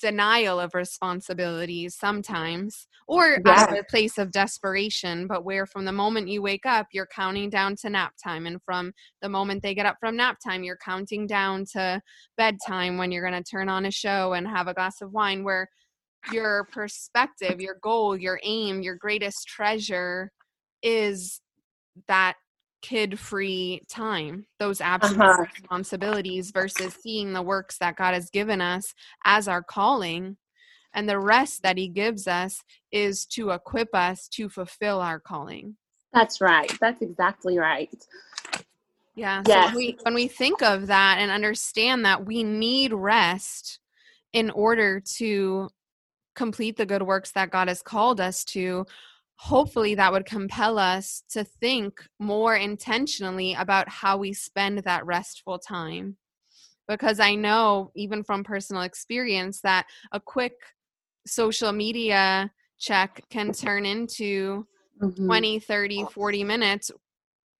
denial 0.00 0.58
of 0.58 0.74
responsibilities 0.74 1.96
sometimes 1.98 2.86
or 3.08 3.38
yeah. 3.44 3.52
out 3.52 3.72
of 3.72 3.78
a 3.78 3.84
place 3.84 4.16
of 4.16 4.30
desperation 4.30 5.26
but 5.26 5.44
where 5.44 5.66
from 5.66 5.84
the 5.84 5.92
moment 5.92 6.28
you 6.28 6.40
wake 6.40 6.64
up 6.64 6.86
you're 6.92 7.08
counting 7.14 7.50
down 7.50 7.76
to 7.76 7.90
nap 7.90 8.14
time 8.22 8.46
and 8.46 8.62
from 8.64 8.92
the 9.20 9.28
moment 9.28 9.62
they 9.62 9.74
get 9.74 9.84
up 9.84 9.96
from 10.00 10.16
nap 10.16 10.38
time 10.42 10.64
you're 10.64 10.78
counting 10.82 11.26
down 11.26 11.64
to 11.64 12.00
bedtime 12.36 12.96
when 12.96 13.12
you're 13.12 13.28
going 13.28 13.42
to 13.42 13.50
turn 13.50 13.68
on 13.68 13.84
a 13.84 13.90
show 13.90 14.32
and 14.32 14.46
have 14.46 14.68
a 14.68 14.74
glass 14.74 15.02
of 15.02 15.12
wine 15.12 15.44
where 15.44 15.68
your 16.32 16.66
perspective 16.72 17.60
your 17.60 17.76
goal 17.82 18.16
your 18.16 18.40
aim 18.44 18.80
your 18.80 18.96
greatest 18.96 19.46
treasure 19.46 20.30
is 20.82 21.40
that 22.08 22.34
kid 22.82 23.18
free 23.18 23.80
time, 23.88 24.44
those 24.58 24.80
absolute 24.80 25.20
uh-huh. 25.20 25.46
responsibilities 25.54 26.50
versus 26.50 26.94
seeing 26.94 27.32
the 27.32 27.42
works 27.42 27.78
that 27.78 27.96
God 27.96 28.14
has 28.14 28.28
given 28.28 28.60
us 28.60 28.94
as 29.24 29.48
our 29.48 29.62
calling. 29.62 30.36
And 30.94 31.08
the 31.08 31.18
rest 31.18 31.62
that 31.62 31.78
He 31.78 31.88
gives 31.88 32.28
us 32.28 32.62
is 32.90 33.24
to 33.26 33.50
equip 33.50 33.94
us 33.94 34.28
to 34.28 34.48
fulfill 34.48 35.00
our 35.00 35.18
calling. 35.18 35.76
That's 36.12 36.40
right. 36.40 36.70
That's 36.80 37.00
exactly 37.00 37.58
right. 37.58 37.94
Yeah. 39.14 39.42
Yes. 39.46 39.70
So 39.70 39.74
when 39.74 39.76
we, 39.76 39.96
when 40.02 40.14
we 40.14 40.28
think 40.28 40.62
of 40.62 40.88
that 40.88 41.18
and 41.18 41.30
understand 41.30 42.04
that 42.04 42.26
we 42.26 42.42
need 42.42 42.92
rest 42.92 43.78
in 44.32 44.50
order 44.50 45.00
to 45.16 45.70
complete 46.34 46.76
the 46.76 46.86
good 46.86 47.02
works 47.02 47.32
that 47.32 47.50
God 47.50 47.68
has 47.68 47.82
called 47.82 48.20
us 48.20 48.44
to, 48.46 48.86
hopefully 49.36 49.94
that 49.94 50.12
would 50.12 50.24
compel 50.24 50.78
us 50.78 51.24
to 51.30 51.44
think 51.44 52.00
more 52.18 52.54
intentionally 52.54 53.54
about 53.54 53.88
how 53.88 54.16
we 54.16 54.32
spend 54.32 54.78
that 54.78 55.04
restful 55.06 55.58
time. 55.58 56.16
Because 56.88 57.20
I 57.20 57.34
know, 57.34 57.90
even 57.94 58.22
from 58.22 58.44
personal 58.44 58.82
experience, 58.82 59.60
that 59.62 59.86
a 60.12 60.20
quick 60.20 60.54
social 61.26 61.72
media 61.72 62.50
check 62.78 63.22
can 63.30 63.52
turn 63.52 63.86
into 63.86 64.66
mm-hmm. 65.00 65.26
20, 65.26 65.60
30, 65.60 66.04
40 66.12 66.44
minutes 66.44 66.90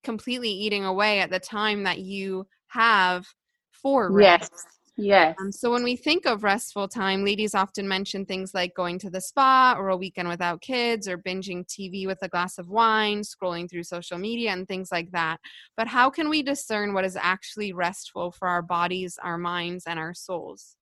completely 0.03 0.51
eating 0.51 0.85
away 0.85 1.21
at 1.21 1.31
the 1.31 1.39
time 1.39 1.85
that 1.85 2.01
you 2.01 2.47
have 2.69 3.27
for 3.71 4.11
rest. 4.13 4.53
Yes. 4.53 4.67
Yes. 5.03 5.37
Um, 5.41 5.53
so 5.53 5.71
when 5.71 5.83
we 5.83 5.97
think 5.97 6.27
of 6.27 6.45
restful 6.45 6.89
time, 6.89 7.25
ladies 7.25 7.55
often 7.55 7.89
mention 7.89 8.25
things 8.25 8.53
like 8.55 8.75
going 8.75 8.99
to 9.01 9.11
the 9.11 9.21
spa 9.21 9.75
or 9.77 9.89
a 9.89 9.97
weekend 9.97 10.29
without 10.29 10.61
kids 10.61 11.09
or 11.09 11.19
binging 11.19 11.67
TV 11.67 12.07
with 12.07 12.19
a 12.23 12.29
glass 12.29 12.59
of 12.59 12.69
wine, 12.69 13.23
scrolling 13.23 13.69
through 13.69 13.85
social 13.85 14.19
media, 14.19 14.53
and 14.53 14.69
things 14.69 14.91
like 14.93 15.11
that. 15.13 15.39
But 15.77 15.89
how 15.89 16.11
can 16.11 16.29
we 16.29 16.43
discern 16.43 16.95
what 16.95 17.05
is 17.05 17.17
actually 17.21 17.73
restful 17.73 18.31
for 18.33 18.49
our 18.49 18.63
bodies, 18.63 19.19
our 19.23 19.39
minds, 19.39 19.85
and 19.87 19.99
our 19.99 20.15
souls? 20.15 20.77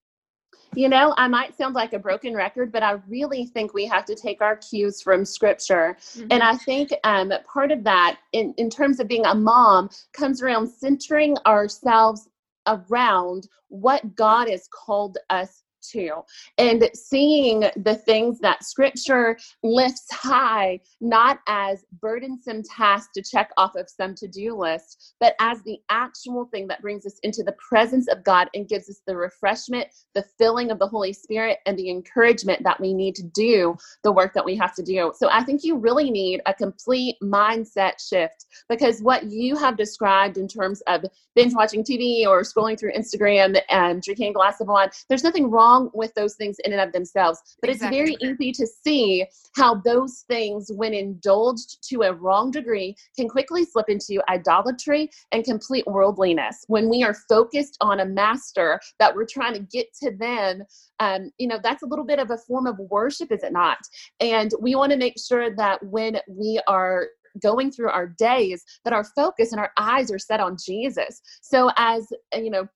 You 0.74 0.88
know, 0.88 1.14
I 1.16 1.26
might 1.26 1.56
sound 1.56 1.74
like 1.74 1.94
a 1.94 1.98
broken 1.98 2.34
record, 2.34 2.70
but 2.70 2.84
I 2.84 2.92
really 3.08 3.46
think 3.46 3.74
we 3.74 3.86
have 3.86 4.04
to 4.04 4.14
take 4.14 4.40
our 4.40 4.56
cues 4.56 5.02
from 5.02 5.24
scripture. 5.24 5.96
Mm-hmm. 6.00 6.28
And 6.30 6.42
I 6.44 6.56
think 6.56 6.90
um, 7.02 7.32
part 7.52 7.72
of 7.72 7.82
that, 7.84 8.18
in, 8.32 8.54
in 8.56 8.70
terms 8.70 9.00
of 9.00 9.08
being 9.08 9.26
a 9.26 9.34
mom, 9.34 9.90
comes 10.12 10.42
around 10.42 10.68
centering 10.68 11.36
ourselves 11.44 12.28
around 12.66 13.48
what 13.68 14.14
God 14.14 14.48
has 14.48 14.68
called 14.68 15.18
us 15.30 15.62
to. 15.92 16.22
And 16.58 16.88
seeing 16.94 17.60
the 17.76 18.00
things 18.06 18.38
that 18.40 18.64
scripture 18.64 19.36
lifts 19.62 20.10
high 20.12 20.80
not 21.00 21.40
as 21.46 21.84
burdensome 22.00 22.62
tasks 22.62 23.10
to 23.14 23.22
check 23.22 23.50
off 23.56 23.74
of 23.76 23.88
some 23.88 24.14
to-do 24.14 24.56
list 24.56 25.14
but 25.20 25.34
as 25.40 25.62
the 25.62 25.78
actual 25.90 26.46
thing 26.46 26.66
that 26.66 26.82
brings 26.82 27.06
us 27.06 27.18
into 27.22 27.42
the 27.42 27.54
presence 27.68 28.08
of 28.08 28.24
god 28.24 28.48
and 28.54 28.68
gives 28.68 28.88
us 28.88 29.00
the 29.06 29.16
refreshment 29.16 29.86
the 30.14 30.24
filling 30.38 30.70
of 30.70 30.78
the 30.78 30.86
holy 30.86 31.12
spirit 31.12 31.58
and 31.66 31.78
the 31.78 31.90
encouragement 31.90 32.62
that 32.62 32.80
we 32.80 32.92
need 32.92 33.14
to 33.14 33.22
do 33.22 33.76
the 34.02 34.12
work 34.12 34.32
that 34.34 34.44
we 34.44 34.56
have 34.56 34.74
to 34.74 34.82
do. 34.82 35.12
So 35.16 35.28
i 35.30 35.42
think 35.42 35.64
you 35.64 35.76
really 35.76 36.10
need 36.10 36.40
a 36.46 36.54
complete 36.54 37.16
mindset 37.22 37.94
shift 38.00 38.46
because 38.68 39.02
what 39.02 39.30
you 39.30 39.56
have 39.56 39.76
described 39.76 40.36
in 40.36 40.48
terms 40.48 40.82
of 40.86 41.04
binge 41.34 41.54
watching 41.54 41.84
tv 41.84 42.26
or 42.26 42.42
scrolling 42.42 42.78
through 42.78 42.92
instagram 42.92 43.60
and 43.70 44.02
drinking 44.02 44.30
a 44.30 44.32
glass 44.32 44.60
of 44.60 44.68
wine 44.68 44.90
there's 45.08 45.24
nothing 45.24 45.50
wrong 45.50 45.69
wrong 45.70 45.90
with 45.94 46.12
those 46.14 46.34
things 46.34 46.56
in 46.64 46.72
and 46.72 46.80
of 46.80 46.92
themselves. 46.92 47.40
But 47.60 47.70
exactly. 47.70 47.98
it's 47.98 48.20
very 48.20 48.32
easy 48.32 48.52
to 48.52 48.66
see 48.66 49.26
how 49.56 49.76
those 49.76 50.24
things, 50.28 50.70
when 50.74 50.94
indulged 50.94 51.78
to 51.88 52.02
a 52.02 52.12
wrong 52.12 52.50
degree, 52.50 52.94
can 53.16 53.28
quickly 53.28 53.64
slip 53.64 53.88
into 53.88 54.22
idolatry 54.28 55.10
and 55.32 55.44
complete 55.44 55.86
worldliness. 55.86 56.64
When 56.68 56.88
we 56.88 57.02
are 57.02 57.14
focused 57.28 57.76
on 57.80 58.00
a 58.00 58.06
master 58.06 58.80
that 58.98 59.14
we're 59.14 59.26
trying 59.26 59.54
to 59.54 59.60
get 59.60 59.86
to 60.02 60.10
them, 60.16 60.62
um, 60.98 61.30
you 61.38 61.48
know, 61.48 61.58
that's 61.62 61.82
a 61.82 61.86
little 61.86 62.04
bit 62.04 62.18
of 62.18 62.30
a 62.30 62.38
form 62.38 62.66
of 62.66 62.78
worship, 62.78 63.32
is 63.32 63.42
it 63.42 63.52
not? 63.52 63.78
And 64.20 64.52
we 64.60 64.74
want 64.74 64.92
to 64.92 64.98
make 64.98 65.14
sure 65.18 65.54
that 65.54 65.82
when 65.84 66.18
we 66.28 66.60
are 66.66 67.08
going 67.40 67.70
through 67.70 67.88
our 67.88 68.08
days 68.08 68.64
that 68.84 68.92
our 68.92 69.04
focus 69.04 69.52
and 69.52 69.60
our 69.60 69.70
eyes 69.78 70.10
are 70.10 70.18
set 70.18 70.40
on 70.40 70.56
Jesus. 70.64 71.22
So 71.42 71.70
as 71.76 72.08
you 72.34 72.50
know, 72.50 72.66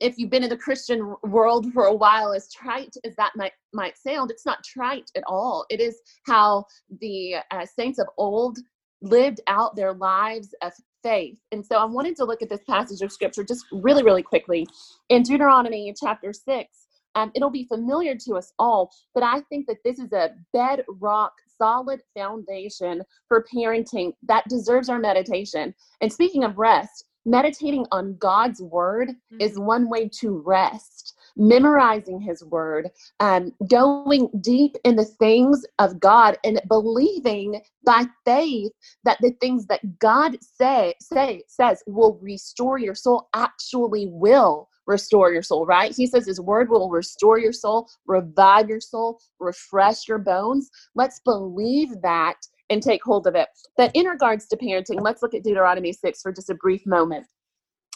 if 0.00 0.18
you've 0.18 0.30
been 0.30 0.44
in 0.44 0.50
the 0.50 0.56
Christian 0.56 1.14
world 1.22 1.72
for 1.72 1.84
a 1.84 1.94
while, 1.94 2.32
as 2.32 2.52
trite 2.52 2.94
as 3.04 3.16
that 3.16 3.32
might 3.36 3.52
might 3.72 3.96
sound, 3.96 4.30
it's 4.30 4.46
not 4.46 4.64
trite 4.64 5.10
at 5.16 5.24
all. 5.26 5.66
It 5.70 5.80
is 5.80 6.00
how 6.26 6.66
the 7.00 7.36
uh, 7.50 7.66
saints 7.66 7.98
of 7.98 8.06
old 8.16 8.58
lived 9.02 9.40
out 9.46 9.76
their 9.76 9.92
lives 9.92 10.54
of 10.62 10.72
faith. 11.02 11.38
And 11.52 11.64
so 11.64 11.76
I 11.76 11.84
wanted 11.84 12.16
to 12.16 12.24
look 12.24 12.42
at 12.42 12.48
this 12.48 12.64
passage 12.68 13.00
of 13.02 13.12
scripture 13.12 13.44
just 13.44 13.64
really, 13.70 14.02
really 14.02 14.22
quickly 14.22 14.66
in 15.08 15.22
Deuteronomy 15.22 15.94
chapter 15.98 16.32
six. 16.32 16.86
Um, 17.14 17.32
it'll 17.34 17.50
be 17.50 17.64
familiar 17.64 18.14
to 18.26 18.34
us 18.34 18.52
all, 18.58 18.90
but 19.14 19.22
I 19.22 19.40
think 19.48 19.66
that 19.68 19.78
this 19.84 19.98
is 19.98 20.12
a 20.12 20.30
bedrock, 20.52 21.32
solid 21.56 22.02
foundation 22.14 23.02
for 23.28 23.46
parenting 23.54 24.12
that 24.28 24.44
deserves 24.48 24.90
our 24.90 24.98
meditation. 24.98 25.74
And 26.02 26.12
speaking 26.12 26.44
of 26.44 26.58
rest, 26.58 27.06
meditating 27.26 27.84
on 27.92 28.16
God's 28.16 28.62
word 28.62 29.08
mm-hmm. 29.08 29.40
is 29.40 29.58
one 29.58 29.90
way 29.90 30.08
to 30.20 30.42
rest. 30.46 31.14
Memorizing 31.38 32.18
his 32.18 32.42
word, 32.44 32.88
um, 33.20 33.52
going 33.68 34.30
deep 34.40 34.74
in 34.84 34.96
the 34.96 35.04
things 35.04 35.66
of 35.78 36.00
God 36.00 36.38
and 36.44 36.62
believing 36.66 37.60
by 37.84 38.06
faith 38.24 38.72
that 39.04 39.18
the 39.20 39.32
things 39.40 39.66
that 39.66 39.98
God 39.98 40.38
say, 40.40 40.94
say 40.98 41.42
says 41.46 41.82
will 41.86 42.18
restore 42.22 42.78
your 42.78 42.94
soul 42.94 43.28
actually 43.34 44.06
will 44.06 44.70
restore 44.86 45.32
your 45.32 45.42
soul, 45.42 45.66
right? 45.66 45.94
He 45.94 46.06
says 46.06 46.26
his 46.26 46.40
word 46.40 46.68
will 46.70 46.88
restore 46.90 47.38
your 47.38 47.52
soul, 47.52 47.88
revive 48.06 48.68
your 48.68 48.80
soul, 48.80 49.20
refresh 49.38 50.08
your 50.08 50.18
bones. 50.18 50.70
Let's 50.94 51.20
believe 51.20 52.00
that 52.02 52.36
and 52.70 52.82
take 52.82 53.02
hold 53.02 53.26
of 53.26 53.34
it. 53.34 53.48
But 53.76 53.90
in 53.94 54.06
regards 54.06 54.46
to 54.48 54.56
parenting, 54.56 55.00
let's 55.00 55.22
look 55.22 55.34
at 55.34 55.44
Deuteronomy 55.44 55.92
6 55.92 56.22
for 56.22 56.32
just 56.32 56.50
a 56.50 56.54
brief 56.54 56.84
moment. 56.86 57.26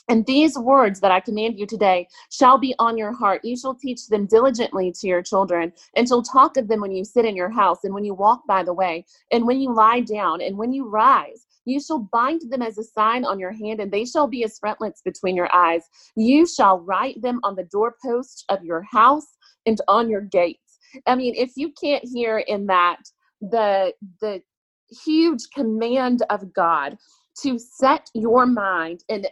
And 0.09 0.27
these 0.27 0.59
words 0.59 0.99
that 1.01 1.13
I 1.13 1.21
command 1.21 1.57
you 1.57 1.67
today 1.67 2.09
shall 2.31 2.59
be 2.59 2.75
on 2.81 2.99
your 2.99 3.13
heart. 3.13 3.45
You 3.45 3.57
shall 3.57 3.77
teach 3.77 4.09
them 4.09 4.27
diligently 4.27 4.93
to 4.99 5.07
your 5.07 5.23
children, 5.23 5.73
and 5.95 6.09
shall 6.09 6.23
talk 6.23 6.57
of 6.57 6.67
them 6.67 6.81
when 6.81 6.91
you 6.91 7.05
sit 7.05 7.25
in 7.25 7.37
your 7.37 7.49
house, 7.49 7.85
and 7.85 7.95
when 7.95 8.05
you 8.05 8.15
walk 8.15 8.45
by 8.45 8.65
the 8.65 8.75
way, 8.75 9.05
and 9.31 9.47
when 9.47 9.61
you 9.61 9.73
lie 9.73 10.01
down, 10.01 10.41
and 10.41 10.59
when 10.59 10.73
you 10.73 10.89
rise. 10.89 11.47
You 11.65 11.81
shall 11.81 12.09
bind 12.13 12.43
them 12.51 12.63
as 12.63 12.79
a 12.79 12.85
sign 12.85 13.25
on 13.25 13.39
your 13.39 13.53
hand, 13.53 13.81
and 13.81 13.93
they 13.93 14.05
shall 14.05 14.27
be 14.27 14.45
as 14.45 14.59
frontlets 14.59 15.03
between 15.03 15.37
your 15.37 15.55
eyes. 15.55 15.83
You 16.17 16.47
shall 16.47 16.81
write 16.81 17.21
them 17.23 17.41
on 17.43 17.57
the 17.57 17.65
doorposts 17.65 18.45
of 18.49 18.65
your 18.65 18.83
house 18.83 19.27
and 19.67 19.81
on 19.89 20.11
your 20.11 20.23
gates. 20.23 20.79
I 21.07 21.15
mean, 21.15 21.35
if 21.37 21.53
you 21.57 21.73
can't 21.81 22.05
hear 22.05 22.39
in 22.39 22.67
that 22.67 22.99
the 23.41 23.93
the 24.21 24.43
huge 25.05 25.43
command 25.55 26.23
of 26.31 26.53
God 26.53 26.97
to 27.43 27.59
set 27.59 28.11
your 28.15 28.47
mind 28.47 29.05
and 29.09 29.29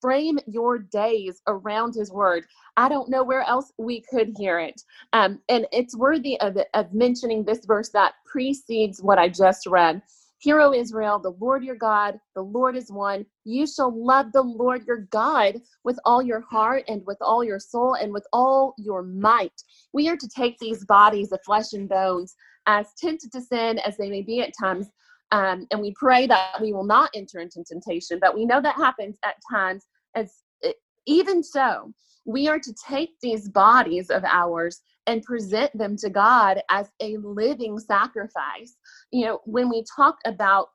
frame 0.00 0.38
your 0.46 0.78
days 0.78 1.40
around 1.46 1.94
his 1.94 2.10
word. 2.12 2.44
I 2.76 2.88
don't 2.88 3.08
know 3.08 3.22
where 3.22 3.42
else 3.42 3.72
we 3.78 4.02
could 4.02 4.32
hear 4.36 4.58
it. 4.58 4.80
Um, 5.12 5.40
and 5.48 5.66
it's 5.72 5.96
worthy 5.96 6.40
of, 6.40 6.56
of 6.74 6.92
mentioning 6.92 7.44
this 7.44 7.64
verse 7.64 7.90
that 7.90 8.14
precedes 8.26 9.02
what 9.02 9.18
I 9.18 9.28
just 9.28 9.66
read. 9.66 10.02
Hear, 10.44 10.60
O 10.60 10.74
Israel, 10.74 11.18
the 11.18 11.30
Lord 11.40 11.64
your 11.64 11.74
God, 11.74 12.20
the 12.34 12.42
Lord 12.42 12.76
is 12.76 12.92
one. 12.92 13.24
You 13.44 13.66
shall 13.66 13.90
love 13.90 14.30
the 14.30 14.42
Lord 14.42 14.86
your 14.86 15.08
God 15.10 15.58
with 15.84 15.98
all 16.04 16.22
your 16.22 16.42
heart 16.42 16.84
and 16.86 17.00
with 17.06 17.16
all 17.22 17.42
your 17.42 17.58
soul 17.58 17.94
and 17.94 18.12
with 18.12 18.26
all 18.30 18.74
your 18.76 19.02
might. 19.02 19.58
We 19.94 20.06
are 20.10 20.18
to 20.18 20.28
take 20.28 20.58
these 20.58 20.84
bodies 20.84 21.32
of 21.32 21.40
flesh 21.46 21.72
and 21.72 21.88
bones 21.88 22.34
as 22.66 22.88
tempted 22.98 23.32
to 23.32 23.40
sin 23.40 23.78
as 23.78 23.96
they 23.96 24.10
may 24.10 24.20
be 24.20 24.42
at 24.42 24.52
times. 24.60 24.88
Um, 25.32 25.66
and 25.70 25.80
we 25.80 25.94
pray 25.98 26.26
that 26.26 26.60
we 26.60 26.74
will 26.74 26.84
not 26.84 27.08
enter 27.14 27.40
into 27.40 27.64
temptation, 27.64 28.18
but 28.20 28.34
we 28.34 28.44
know 28.44 28.60
that 28.60 28.76
happens 28.76 29.16
at 29.24 29.36
times. 29.50 29.86
As 30.14 30.30
even 31.06 31.42
so, 31.42 31.90
we 32.26 32.48
are 32.48 32.58
to 32.58 32.74
take 32.86 33.18
these 33.22 33.48
bodies 33.48 34.10
of 34.10 34.22
ours 34.24 34.82
and 35.06 35.22
present 35.22 35.76
them 35.76 35.96
to 35.98 36.10
God 36.10 36.60
as 36.70 36.90
a 37.00 37.16
living 37.18 37.78
sacrifice. 37.78 38.76
You 39.10 39.26
know, 39.26 39.40
when 39.44 39.68
we 39.68 39.84
talk 39.96 40.16
about 40.26 40.68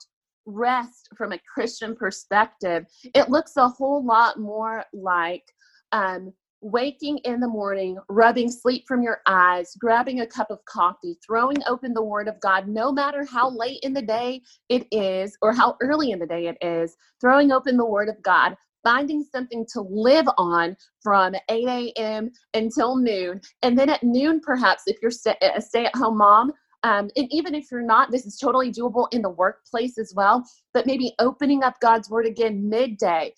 rest 0.46 1.10
from 1.18 1.34
a 1.34 1.40
Christian 1.54 1.96
perspective, 1.96 2.86
it 3.14 3.30
looks 3.30 3.58
a 3.58 3.68
whole 3.68 4.06
lot 4.06 4.40
more 4.40 4.84
like 4.94 5.44
um, 5.92 6.34
waking 6.62 7.18
in 7.20 7.40
the 7.40 7.48
morning, 7.48 7.98
rubbing 8.10 8.52
sleep 8.52 8.84
from 8.88 9.02
your 9.02 9.22
eyes, 9.28 9.76
grabbing 9.80 10.22
a 10.22 10.28
cup 10.28 10.52
of 10.52 10.64
coffee, 10.66 11.18
throwing 11.26 11.58
open 11.68 11.94
the 11.94 12.04
Word 12.04 12.28
of 12.28 12.40
God, 12.42 12.68
no 12.68 12.92
matter 12.92 13.26
how 13.26 13.50
late 13.50 13.80
in 13.84 13.94
the 13.94 14.02
day 14.02 14.42
it 14.68 14.86
is 14.92 15.38
or 15.42 15.54
how 15.54 15.78
early 15.82 16.12
in 16.12 16.20
the 16.20 16.28
day 16.28 16.48
it 16.48 16.58
is, 16.62 16.96
throwing 17.22 17.52
open 17.52 17.78
the 17.78 17.86
Word 17.86 18.10
of 18.10 18.22
God, 18.22 18.56
finding 18.84 19.24
something 19.24 19.66
to 19.74 19.82
live 19.82 20.28
on 20.38 20.76
from 21.02 21.36
8 21.50 21.94
a.m. 21.98 22.32
until 22.54 22.96
noon. 22.96 23.42
And 23.64 23.78
then 23.78 23.90
at 23.90 24.04
noon, 24.04 24.40
perhaps, 24.42 24.84
if 24.88 24.98
you're 25.02 25.12
a 25.56 25.62
stay 25.62 25.86
at 25.86 25.96
home 25.96 26.18
mom, 26.18 26.54
um, 26.84 27.10
and 27.16 27.28
even 27.32 27.56
if 27.56 27.72
you're 27.72 27.82
not, 27.82 28.12
this 28.12 28.26
is 28.26 28.38
totally 28.38 28.72
doable 28.72 29.08
in 29.12 29.22
the 29.22 29.30
workplace 29.30 29.98
as 29.98 30.14
well. 30.16 30.44
But 30.74 30.86
maybe 30.86 31.14
opening 31.20 31.64
up 31.64 31.80
God's 31.82 32.10
Word 32.10 32.26
again 32.26 32.70
midday, 32.70 33.34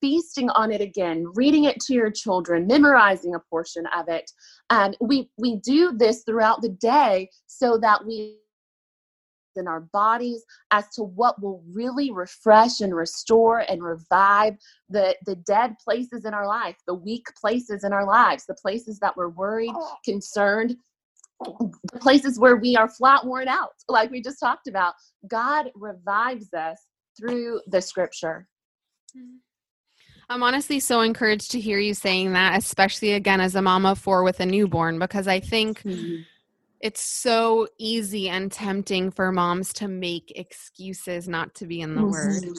feasting 0.00 0.48
on 0.50 0.72
it 0.72 0.80
again, 0.80 1.26
reading 1.34 1.64
it 1.64 1.78
to 1.80 1.94
your 1.94 2.10
children, 2.10 2.66
memorizing 2.66 3.34
a 3.34 3.38
portion 3.38 3.84
of 3.94 4.08
it. 4.08 4.30
Um, 4.70 4.94
we 5.00 5.30
we 5.36 5.56
do 5.56 5.92
this 5.92 6.22
throughout 6.24 6.62
the 6.62 6.70
day 6.70 7.28
so 7.46 7.76
that 7.78 8.06
we 8.06 8.39
in 9.56 9.66
our 9.66 9.80
bodies 9.92 10.44
as 10.70 10.88
to 10.90 11.02
what 11.02 11.40
will 11.42 11.62
really 11.72 12.10
refresh 12.10 12.80
and 12.80 12.94
restore 12.94 13.60
and 13.60 13.82
revive 13.82 14.54
the 14.88 15.14
the 15.26 15.36
dead 15.36 15.74
places 15.82 16.24
in 16.24 16.34
our 16.34 16.46
life 16.46 16.76
the 16.86 16.94
weak 16.94 17.26
places 17.40 17.84
in 17.84 17.92
our 17.92 18.06
lives 18.06 18.44
the 18.46 18.54
places 18.54 18.98
that 18.98 19.16
we're 19.16 19.28
worried 19.28 19.72
concerned 20.04 20.76
the 21.40 21.98
places 22.00 22.38
where 22.38 22.56
we 22.56 22.76
are 22.76 22.88
flat 22.88 23.24
worn 23.24 23.48
out, 23.48 23.72
like 23.88 24.10
we 24.10 24.22
just 24.22 24.40
talked 24.40 24.68
about. 24.68 24.94
God 25.26 25.70
revives 25.74 26.52
us 26.52 26.78
through 27.18 27.60
the 27.66 27.80
scripture. 27.80 28.46
I'm 30.28 30.42
honestly 30.42 30.78
so 30.78 31.00
encouraged 31.00 31.50
to 31.52 31.60
hear 31.60 31.78
you 31.78 31.94
saying 31.94 32.34
that, 32.34 32.56
especially 32.56 33.12
again 33.12 33.40
as 33.40 33.54
a 33.54 33.62
mom 33.62 33.84
of 33.84 33.98
four 33.98 34.22
with 34.22 34.40
a 34.40 34.46
newborn, 34.46 34.98
because 34.98 35.26
I 35.26 35.40
think 35.40 35.82
mm-hmm. 35.82 36.22
It's 36.80 37.02
so 37.02 37.68
easy 37.78 38.28
and 38.28 38.50
tempting 38.50 39.10
for 39.10 39.32
moms 39.32 39.72
to 39.74 39.88
make 39.88 40.32
excuses 40.34 41.28
not 41.28 41.54
to 41.56 41.66
be 41.66 41.80
in 41.80 41.94
the 41.94 42.00
mm-hmm. 42.00 42.10
word. 42.10 42.58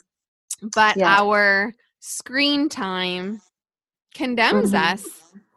But 0.75 0.97
yeah. 0.97 1.15
our 1.19 1.73
screen 1.99 2.69
time 2.69 3.41
condemns 4.13 4.73
mm-hmm. 4.73 4.93
us 4.93 5.05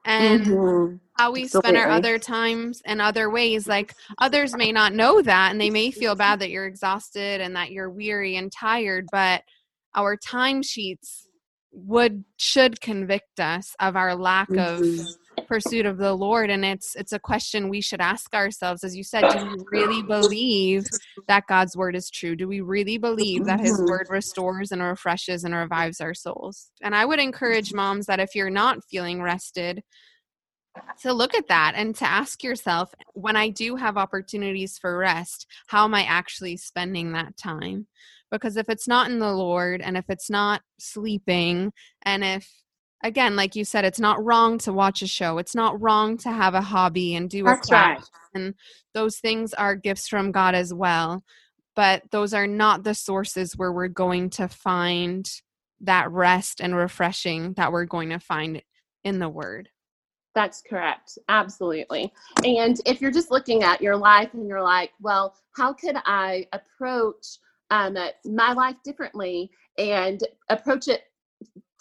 and 0.04 0.44
mm-hmm. 0.44 0.96
how 1.18 1.32
we 1.32 1.46
spend 1.46 1.76
our 1.76 1.90
other 1.90 2.18
times 2.18 2.82
and 2.84 3.00
other 3.00 3.30
ways 3.30 3.66
like 3.66 3.94
others 4.18 4.54
may 4.54 4.70
not 4.70 4.94
know 4.94 5.22
that 5.22 5.50
and 5.50 5.60
they 5.60 5.70
may 5.70 5.90
feel 5.90 6.14
bad 6.14 6.38
that 6.40 6.50
you're 6.50 6.66
exhausted 6.66 7.40
and 7.40 7.56
that 7.56 7.70
you're 7.70 7.90
weary 7.90 8.36
and 8.36 8.52
tired 8.52 9.06
but 9.10 9.42
our 9.94 10.16
timesheets 10.16 11.26
would 11.72 12.24
should 12.36 12.80
convict 12.80 13.40
us 13.40 13.74
of 13.80 13.96
our 13.96 14.14
lack 14.14 14.48
mm-hmm. 14.48 15.00
of 15.00 15.06
pursuit 15.46 15.86
of 15.86 15.98
the 15.98 16.14
lord 16.14 16.50
and 16.50 16.64
it's 16.64 16.94
it's 16.96 17.12
a 17.12 17.18
question 17.18 17.68
we 17.68 17.80
should 17.80 18.00
ask 18.00 18.34
ourselves 18.34 18.82
as 18.84 18.96
you 18.96 19.04
said 19.04 19.28
do 19.28 19.44
we 19.44 19.78
really 19.78 20.02
believe 20.02 20.84
that 21.28 21.46
god's 21.46 21.76
word 21.76 21.94
is 21.94 22.10
true 22.10 22.34
do 22.34 22.48
we 22.48 22.60
really 22.60 22.98
believe 22.98 23.44
that 23.44 23.60
his 23.60 23.78
mm-hmm. 23.78 23.90
word 23.90 24.06
restores 24.10 24.72
and 24.72 24.82
refreshes 24.82 25.44
and 25.44 25.54
revives 25.54 26.00
our 26.00 26.14
souls 26.14 26.70
and 26.82 26.94
i 26.94 27.04
would 27.04 27.18
encourage 27.18 27.74
moms 27.74 28.06
that 28.06 28.20
if 28.20 28.34
you're 28.34 28.50
not 28.50 28.78
feeling 28.90 29.20
rested 29.22 29.82
to 31.02 31.12
look 31.12 31.34
at 31.34 31.48
that 31.48 31.74
and 31.76 31.94
to 31.96 32.04
ask 32.04 32.42
yourself 32.42 32.92
when 33.12 33.36
I 33.36 33.48
do 33.48 33.76
have 33.76 33.96
opportunities 33.96 34.78
for 34.78 34.98
rest, 34.98 35.46
how 35.68 35.84
am 35.84 35.94
I 35.94 36.02
actually 36.04 36.56
spending 36.56 37.12
that 37.12 37.36
time? 37.36 37.86
Because 38.30 38.56
if 38.56 38.68
it's 38.68 38.88
not 38.88 39.10
in 39.10 39.18
the 39.18 39.32
Lord 39.32 39.80
and 39.80 39.96
if 39.96 40.06
it's 40.08 40.30
not 40.30 40.62
sleeping, 40.78 41.72
and 42.02 42.24
if, 42.24 42.48
again, 43.04 43.36
like 43.36 43.54
you 43.54 43.64
said, 43.64 43.84
it's 43.84 44.00
not 44.00 44.24
wrong 44.24 44.58
to 44.58 44.72
watch 44.72 45.02
a 45.02 45.06
show, 45.06 45.38
it's 45.38 45.54
not 45.54 45.80
wrong 45.80 46.16
to 46.18 46.32
have 46.32 46.54
a 46.54 46.60
hobby 46.60 47.14
and 47.14 47.30
do 47.30 47.44
That's 47.44 47.68
a 47.68 47.70
craft. 47.70 48.10
Right. 48.34 48.42
And 48.42 48.54
those 48.94 49.18
things 49.18 49.54
are 49.54 49.76
gifts 49.76 50.08
from 50.08 50.32
God 50.32 50.56
as 50.56 50.74
well. 50.74 51.22
But 51.76 52.02
those 52.10 52.32
are 52.34 52.46
not 52.46 52.82
the 52.82 52.94
sources 52.94 53.56
where 53.56 53.72
we're 53.72 53.88
going 53.88 54.30
to 54.30 54.48
find 54.48 55.28
that 55.80 56.10
rest 56.10 56.60
and 56.60 56.74
refreshing 56.74 57.52
that 57.54 57.72
we're 57.72 57.84
going 57.84 58.10
to 58.10 58.18
find 58.18 58.62
in 59.04 59.18
the 59.18 59.28
Word. 59.28 59.68
That's 60.34 60.62
correct. 60.62 61.18
Absolutely. 61.28 62.12
And 62.44 62.80
if 62.86 63.00
you're 63.00 63.12
just 63.12 63.30
looking 63.30 63.62
at 63.62 63.80
your 63.80 63.96
life 63.96 64.30
and 64.34 64.48
you're 64.48 64.62
like, 64.62 64.90
well, 65.00 65.36
how 65.56 65.72
could 65.72 65.96
I 66.04 66.46
approach 66.52 67.38
um, 67.70 67.96
my 68.24 68.52
life 68.52 68.76
differently 68.84 69.50
and 69.78 70.20
approach 70.48 70.88
it 70.88 71.02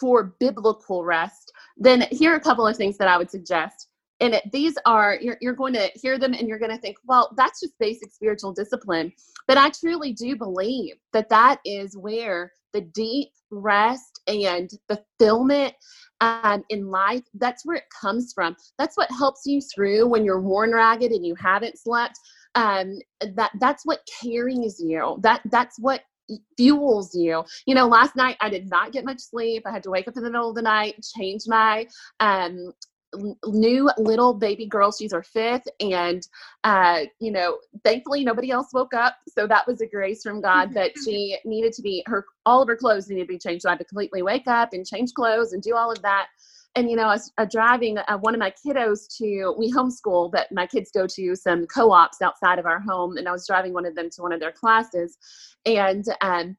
for 0.00 0.34
biblical 0.40 1.04
rest? 1.04 1.52
Then 1.76 2.02
here 2.10 2.32
are 2.32 2.36
a 2.36 2.40
couple 2.40 2.66
of 2.66 2.76
things 2.76 2.98
that 2.98 3.08
I 3.08 3.18
would 3.18 3.30
suggest. 3.30 3.88
And 4.20 4.40
these 4.52 4.76
are, 4.86 5.18
you're, 5.20 5.36
you're 5.40 5.54
going 5.54 5.74
to 5.74 5.90
hear 5.94 6.18
them 6.18 6.34
and 6.34 6.48
you're 6.48 6.58
going 6.58 6.70
to 6.70 6.78
think, 6.78 6.96
well, 7.04 7.34
that's 7.36 7.60
just 7.60 7.78
basic 7.78 8.12
spiritual 8.12 8.52
discipline. 8.52 9.12
But 9.46 9.58
I 9.58 9.70
truly 9.70 10.12
do 10.12 10.36
believe 10.36 10.94
that 11.12 11.28
that 11.30 11.60
is 11.64 11.96
where 11.96 12.52
the 12.72 12.82
deep 12.82 13.28
rest 13.50 14.20
and 14.26 14.70
fulfillment 14.88 15.74
um, 16.20 16.64
in 16.70 16.88
life, 16.90 17.22
that's 17.34 17.64
where 17.64 17.76
it 17.76 17.84
comes 18.00 18.32
from. 18.34 18.56
That's 18.78 18.96
what 18.96 19.10
helps 19.10 19.42
you 19.46 19.60
through 19.74 20.06
when 20.06 20.24
you're 20.24 20.40
worn 20.40 20.72
ragged 20.72 21.12
and 21.12 21.24
you 21.24 21.34
haven't 21.34 21.78
slept. 21.78 22.18
Um, 22.54 22.98
that 23.20 23.50
that's 23.60 23.84
what 23.84 24.00
carries 24.22 24.80
you. 24.80 25.18
That 25.22 25.42
that's 25.50 25.76
what 25.78 26.02
fuels 26.56 27.14
you. 27.14 27.44
You 27.66 27.74
know, 27.74 27.86
last 27.86 28.16
night 28.16 28.36
I 28.40 28.48
did 28.48 28.70
not 28.70 28.92
get 28.92 29.04
much 29.04 29.20
sleep. 29.20 29.64
I 29.66 29.70
had 29.70 29.82
to 29.84 29.90
wake 29.90 30.08
up 30.08 30.16
in 30.16 30.22
the 30.22 30.30
middle 30.30 30.48
of 30.48 30.54
the 30.54 30.62
night, 30.62 31.04
change 31.16 31.42
my 31.46 31.86
um 32.20 32.72
new 33.46 33.90
little 33.98 34.34
baby 34.34 34.66
girl 34.66 34.90
she's 34.90 35.12
her 35.12 35.22
fifth 35.22 35.66
and 35.80 36.26
uh 36.64 37.00
you 37.20 37.30
know 37.30 37.58
thankfully 37.84 38.24
nobody 38.24 38.50
else 38.50 38.68
woke 38.72 38.94
up 38.94 39.16
so 39.28 39.46
that 39.46 39.66
was 39.66 39.80
a 39.80 39.86
grace 39.86 40.22
from 40.22 40.40
god 40.40 40.72
that 40.72 40.92
she 41.04 41.38
needed 41.44 41.72
to 41.72 41.82
be 41.82 42.02
her 42.06 42.26
all 42.46 42.62
of 42.62 42.68
her 42.68 42.76
clothes 42.76 43.08
needed 43.08 43.22
to 43.22 43.28
be 43.28 43.38
changed 43.38 43.62
so 43.62 43.68
i 43.68 43.72
had 43.72 43.78
to 43.78 43.84
completely 43.84 44.22
wake 44.22 44.46
up 44.46 44.72
and 44.72 44.86
change 44.86 45.12
clothes 45.12 45.52
and 45.52 45.62
do 45.62 45.76
all 45.76 45.92
of 45.92 46.00
that 46.02 46.26
and 46.76 46.90
you 46.90 46.96
know, 46.96 47.04
I 47.04 47.14
was 47.14 47.32
uh, 47.38 47.46
driving 47.50 47.98
uh, 47.98 48.18
one 48.18 48.34
of 48.34 48.40
my 48.40 48.52
kiddos 48.64 49.06
to 49.18 49.54
we 49.56 49.72
homeschool, 49.72 50.32
but 50.32 50.50
my 50.50 50.66
kids 50.66 50.90
go 50.92 51.06
to 51.06 51.36
some 51.36 51.66
co-ops 51.66 52.20
outside 52.20 52.58
of 52.58 52.66
our 52.66 52.80
home, 52.80 53.16
and 53.16 53.28
I 53.28 53.32
was 53.32 53.46
driving 53.46 53.72
one 53.72 53.86
of 53.86 53.94
them 53.94 54.10
to 54.10 54.22
one 54.22 54.32
of 54.32 54.40
their 54.40 54.52
classes, 54.52 55.16
and 55.64 56.04
um, 56.20 56.56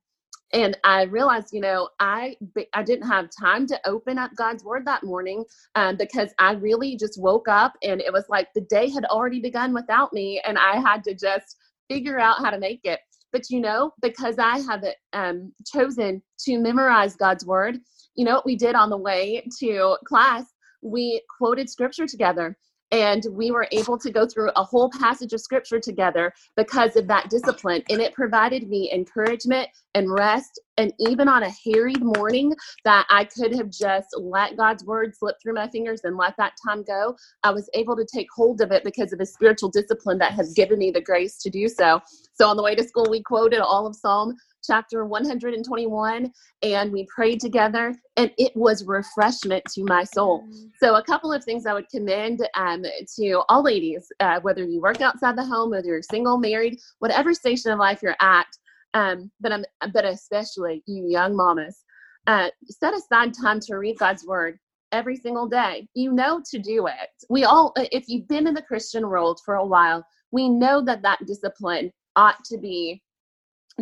and 0.53 0.77
i 0.83 1.03
realized 1.03 1.49
you 1.53 1.59
know 1.59 1.89
i 1.99 2.35
i 2.73 2.83
didn't 2.83 3.07
have 3.07 3.29
time 3.37 3.65
to 3.65 3.79
open 3.85 4.17
up 4.17 4.31
god's 4.35 4.63
word 4.63 4.85
that 4.85 5.03
morning 5.03 5.43
um, 5.75 5.95
because 5.97 6.29
i 6.39 6.53
really 6.53 6.95
just 6.95 7.19
woke 7.19 7.47
up 7.47 7.73
and 7.83 7.99
it 8.01 8.13
was 8.13 8.25
like 8.29 8.47
the 8.53 8.61
day 8.61 8.89
had 8.89 9.05
already 9.05 9.39
begun 9.39 9.73
without 9.73 10.13
me 10.13 10.41
and 10.45 10.57
i 10.57 10.79
had 10.79 11.03
to 11.03 11.13
just 11.13 11.57
figure 11.89 12.19
out 12.19 12.39
how 12.39 12.49
to 12.49 12.57
make 12.57 12.79
it. 12.83 12.99
But 13.31 13.49
you 13.49 13.59
know 13.59 13.91
because 14.01 14.37
i 14.39 14.59
have 14.59 14.83
um, 15.13 15.51
chosen 15.65 16.21
to 16.39 16.57
memorize 16.57 17.15
god's 17.15 17.45
word 17.45 17.79
you 18.15 18.25
know 18.25 18.35
what 18.35 18.45
we 18.45 18.55
did 18.55 18.75
on 18.75 18.89
the 18.89 18.97
way 18.97 19.45
to 19.59 19.97
class? 20.05 20.45
We 20.81 21.21
quoted 21.37 21.69
scripture 21.69 22.07
together 22.07 22.57
and 22.91 23.25
we 23.31 23.51
were 23.51 23.67
able 23.71 23.97
to 23.97 24.11
go 24.11 24.27
through 24.27 24.51
a 24.55 24.63
whole 24.63 24.89
passage 24.89 25.33
of 25.33 25.41
scripture 25.41 25.79
together 25.79 26.33
because 26.55 26.95
of 26.95 27.07
that 27.07 27.29
discipline 27.29 27.81
and 27.89 27.99
it 27.99 28.13
provided 28.13 28.69
me 28.69 28.91
encouragement 28.93 29.67
and 29.95 30.11
rest 30.11 30.59
and 30.77 30.93
even 30.99 31.27
on 31.27 31.43
a 31.43 31.51
harried 31.65 32.03
morning 32.03 32.53
that 32.83 33.05
i 33.09 33.23
could 33.23 33.53
have 33.55 33.69
just 33.69 34.07
let 34.19 34.55
god's 34.55 34.85
word 34.85 35.15
slip 35.15 35.35
through 35.41 35.53
my 35.53 35.67
fingers 35.69 36.01
and 36.03 36.15
let 36.15 36.35
that 36.37 36.53
time 36.65 36.83
go 36.83 37.15
i 37.43 37.51
was 37.51 37.69
able 37.73 37.95
to 37.95 38.05
take 38.05 38.27
hold 38.33 38.61
of 38.61 38.71
it 38.71 38.83
because 38.83 39.11
of 39.11 39.19
the 39.19 39.25
spiritual 39.25 39.69
discipline 39.69 40.17
that 40.17 40.33
has 40.33 40.53
given 40.53 40.77
me 40.77 40.91
the 40.91 41.01
grace 41.01 41.37
to 41.37 41.49
do 41.49 41.67
so. 41.67 41.99
So 42.33 42.47
on 42.47 42.57
the 42.57 42.63
way 42.63 42.75
to 42.75 42.83
school 42.83 43.07
we 43.09 43.21
quoted 43.21 43.59
all 43.59 43.87
of 43.87 43.95
psalm 43.95 44.35
chapter 44.65 45.05
121 45.05 46.31
and 46.63 46.91
we 46.91 47.07
prayed 47.13 47.39
together 47.39 47.95
and 48.17 48.31
it 48.37 48.55
was 48.55 48.85
refreshment 48.85 49.63
to 49.65 49.83
my 49.83 50.03
soul. 50.03 50.43
Mm. 50.43 50.69
so 50.79 50.95
a 50.95 51.03
couple 51.03 51.31
of 51.31 51.43
things 51.43 51.65
i 51.65 51.73
would 51.73 51.89
commend 51.89 52.47
um, 52.55 52.83
to 53.15 53.41
all 53.49 53.63
ladies 53.63 54.07
uh, 54.19 54.39
whether 54.41 54.63
you 54.63 54.81
work 54.81 55.01
outside 55.01 55.37
the 55.37 55.45
home 55.45 55.71
whether 55.71 55.87
you're 55.87 56.01
single 56.01 56.37
married 56.37 56.77
whatever 56.99 57.33
station 57.33 57.71
of 57.71 57.79
life 57.79 58.01
you're 58.01 58.15
at 58.21 58.47
um, 58.93 59.29
but 59.41 59.51
I'm, 59.51 59.65
but 59.93 60.05
especially 60.05 60.83
you 60.85 61.07
young 61.09 61.35
mamas 61.35 61.83
uh, 62.27 62.49
set 62.69 62.93
aside 62.93 63.33
time 63.33 63.59
to 63.61 63.75
read 63.75 63.97
god's 63.97 64.25
word 64.25 64.57
every 64.91 65.17
single 65.17 65.47
day. 65.47 65.87
You 65.93 66.13
know 66.13 66.41
to 66.51 66.59
do 66.59 66.87
it. 66.87 67.09
We 67.29 67.43
all 67.43 67.73
if 67.75 68.05
you've 68.07 68.29
been 68.29 68.47
in 68.47 68.53
the 68.53 68.61
christian 68.61 69.09
world 69.09 69.41
for 69.43 69.55
a 69.55 69.65
while 69.65 70.05
we 70.35 70.49
know 70.49 70.83
that 70.83 71.01
that 71.01 71.25
discipline 71.25 71.91
ought 72.15 72.43
to 72.45 72.57
be 72.57 73.01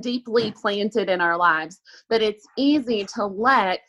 deeply 0.01 0.51
planted 0.51 1.09
in 1.09 1.21
our 1.21 1.37
lives 1.37 1.81
that 2.09 2.21
it's 2.21 2.45
easy 2.57 3.05
to 3.15 3.25
let 3.25 3.79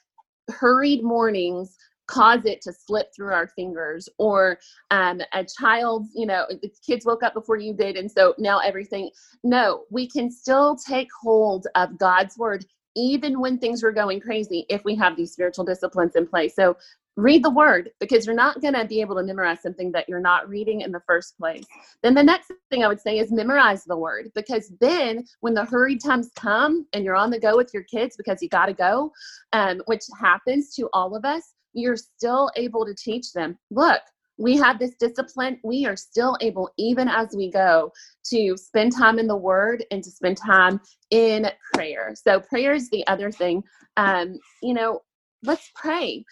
hurried 0.51 1.03
mornings 1.03 1.77
cause 2.07 2.45
it 2.45 2.61
to 2.61 2.71
slip 2.71 3.09
through 3.17 3.33
our 3.33 3.49
fingers 3.49 4.11
or 4.19 4.59
um, 4.91 5.23
a 5.33 5.45
child's 5.59 6.11
you 6.15 6.27
know 6.27 6.45
the 6.51 6.71
kids 6.87 7.07
woke 7.07 7.23
up 7.23 7.33
before 7.33 7.57
you 7.57 7.73
did 7.73 7.97
and 7.97 8.11
so 8.11 8.35
now 8.39 8.59
everything 8.59 9.09
no 9.43 9.85
we 9.91 10.07
can 10.07 10.31
still 10.31 10.77
take 10.77 11.09
hold 11.23 11.67
of 11.75 11.97
god's 11.99 12.37
word 12.37 12.67
even 12.97 13.41
when 13.41 13.59
things 13.59 13.83
are 13.83 13.93
going 13.93 14.21
crazy 14.21 14.67
if 14.69 14.85
we 14.85 14.95
have 14.95 15.17
these 15.17 15.33
spiritual 15.33 15.65
disciplines 15.65 16.17
in 16.17 16.27
place. 16.27 16.55
So 16.55 16.77
read 17.17 17.45
the 17.45 17.51
word 17.51 17.91
because 18.01 18.27
you're 18.27 18.35
not 18.35 18.61
going 18.61 18.75
to 18.75 18.85
be 18.85 19.01
able 19.01 19.15
to 19.17 19.23
memorize 19.23 19.63
something 19.63 19.93
that 19.93 20.09
you're 20.09 20.21
not 20.21 20.49
reading 20.49 20.81
in 20.81 20.91
the 20.91 21.03
first 21.07 21.39
place. 21.39 21.65
Then 22.03 22.15
the 22.15 22.23
next 22.23 22.51
thing 22.71 22.85
I 22.85 22.89
would 22.89 23.01
say 23.01 23.19
is 23.19 23.31
memorize 23.31 23.85
the 23.85 23.97
word 23.97 24.31
because 24.35 24.73
then 24.81 25.25
when 25.41 25.55
the 25.55 25.65
hurried 25.65 26.03
times 26.03 26.31
come 26.37 26.87
and 26.93 27.05
you're 27.05 27.15
on 27.15 27.31
the 27.31 27.39
go 27.39 27.57
with 27.57 27.73
your 27.73 27.85
kids 27.85 28.17
because 28.17 28.43
you 28.43 28.49
got 28.49 28.67
to 28.67 28.73
go, 28.73 29.13
um, 29.53 29.81
which 29.87 30.03
happens 30.19 30.75
to 30.75 30.89
all 30.93 31.15
of 31.15 31.25
us, 31.25 31.55
you're 31.73 31.97
still 31.97 32.51
able 32.57 32.85
to 32.85 32.95
teach 32.95 33.33
them. 33.33 33.59
Look, 33.71 34.01
we 34.37 34.57
have 34.57 34.79
this 34.79 34.95
discipline. 34.99 35.61
We 35.63 35.87
are 35.87 35.97
still 35.97 36.37
able, 36.41 36.71
even 36.77 37.09
as 37.09 37.35
we 37.37 37.51
go, 37.51 37.93
to 38.31 38.57
spend 38.57 38.93
time 38.93 39.19
in 39.19 39.29
the 39.29 39.37
Word 39.37 39.85
and 39.91 40.03
to 40.03 40.11
spend 40.11 40.37
time 40.37 40.81
in 41.11 41.49
prayer. 41.73 42.15
So, 42.17 42.41
prayer 42.41 42.75
is 42.75 42.91
the 42.91 43.07
other 43.07 43.31
thing. 43.31 43.63
Um, 43.97 44.39
you 44.61 44.75
know, 44.75 45.03
let's 45.45 45.71
pray 45.75 46.25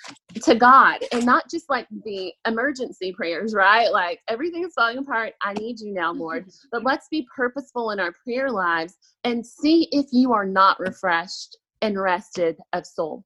to 0.43 0.55
God 0.55 1.01
and 1.13 1.25
not 1.25 1.51
just 1.51 1.69
like 1.69 1.87
the 2.05 2.33
emergency 2.47 3.13
prayers, 3.13 3.55
right? 3.55 3.91
Like 3.93 4.21
everything 4.29 4.65
is 4.65 4.73
falling 4.75 4.99
apart. 4.99 5.35
I 5.43 5.53
need 5.55 5.81
you 5.81 5.93
now, 5.93 6.13
Lord. 6.13 6.47
But 6.73 6.85
let's 6.85 7.09
be 7.11 7.27
purposeful 7.35 7.91
in 7.91 8.01
our 8.01 8.13
prayer 8.25 8.51
lives 8.51 8.97
and 9.25 9.47
see 9.47 9.89
if 9.93 10.07
you 10.11 10.33
are 10.33 10.47
not 10.47 10.81
refreshed 10.81 11.59
and 11.83 12.01
rested 12.01 12.57
of 12.73 12.87
soul. 12.87 13.25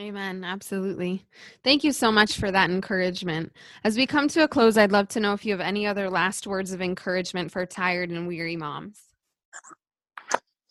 Amen. 0.00 0.44
Absolutely. 0.44 1.26
Thank 1.64 1.82
you 1.82 1.90
so 1.90 2.12
much 2.12 2.38
for 2.38 2.52
that 2.52 2.70
encouragement. 2.70 3.52
As 3.82 3.96
we 3.96 4.06
come 4.06 4.28
to 4.28 4.44
a 4.44 4.48
close, 4.48 4.78
I'd 4.78 4.92
love 4.92 5.08
to 5.08 5.20
know 5.20 5.32
if 5.32 5.44
you 5.44 5.52
have 5.52 5.60
any 5.60 5.88
other 5.88 6.08
last 6.08 6.46
words 6.46 6.72
of 6.72 6.80
encouragement 6.80 7.50
for 7.50 7.66
tired 7.66 8.10
and 8.10 8.28
weary 8.28 8.56
moms. 8.56 9.00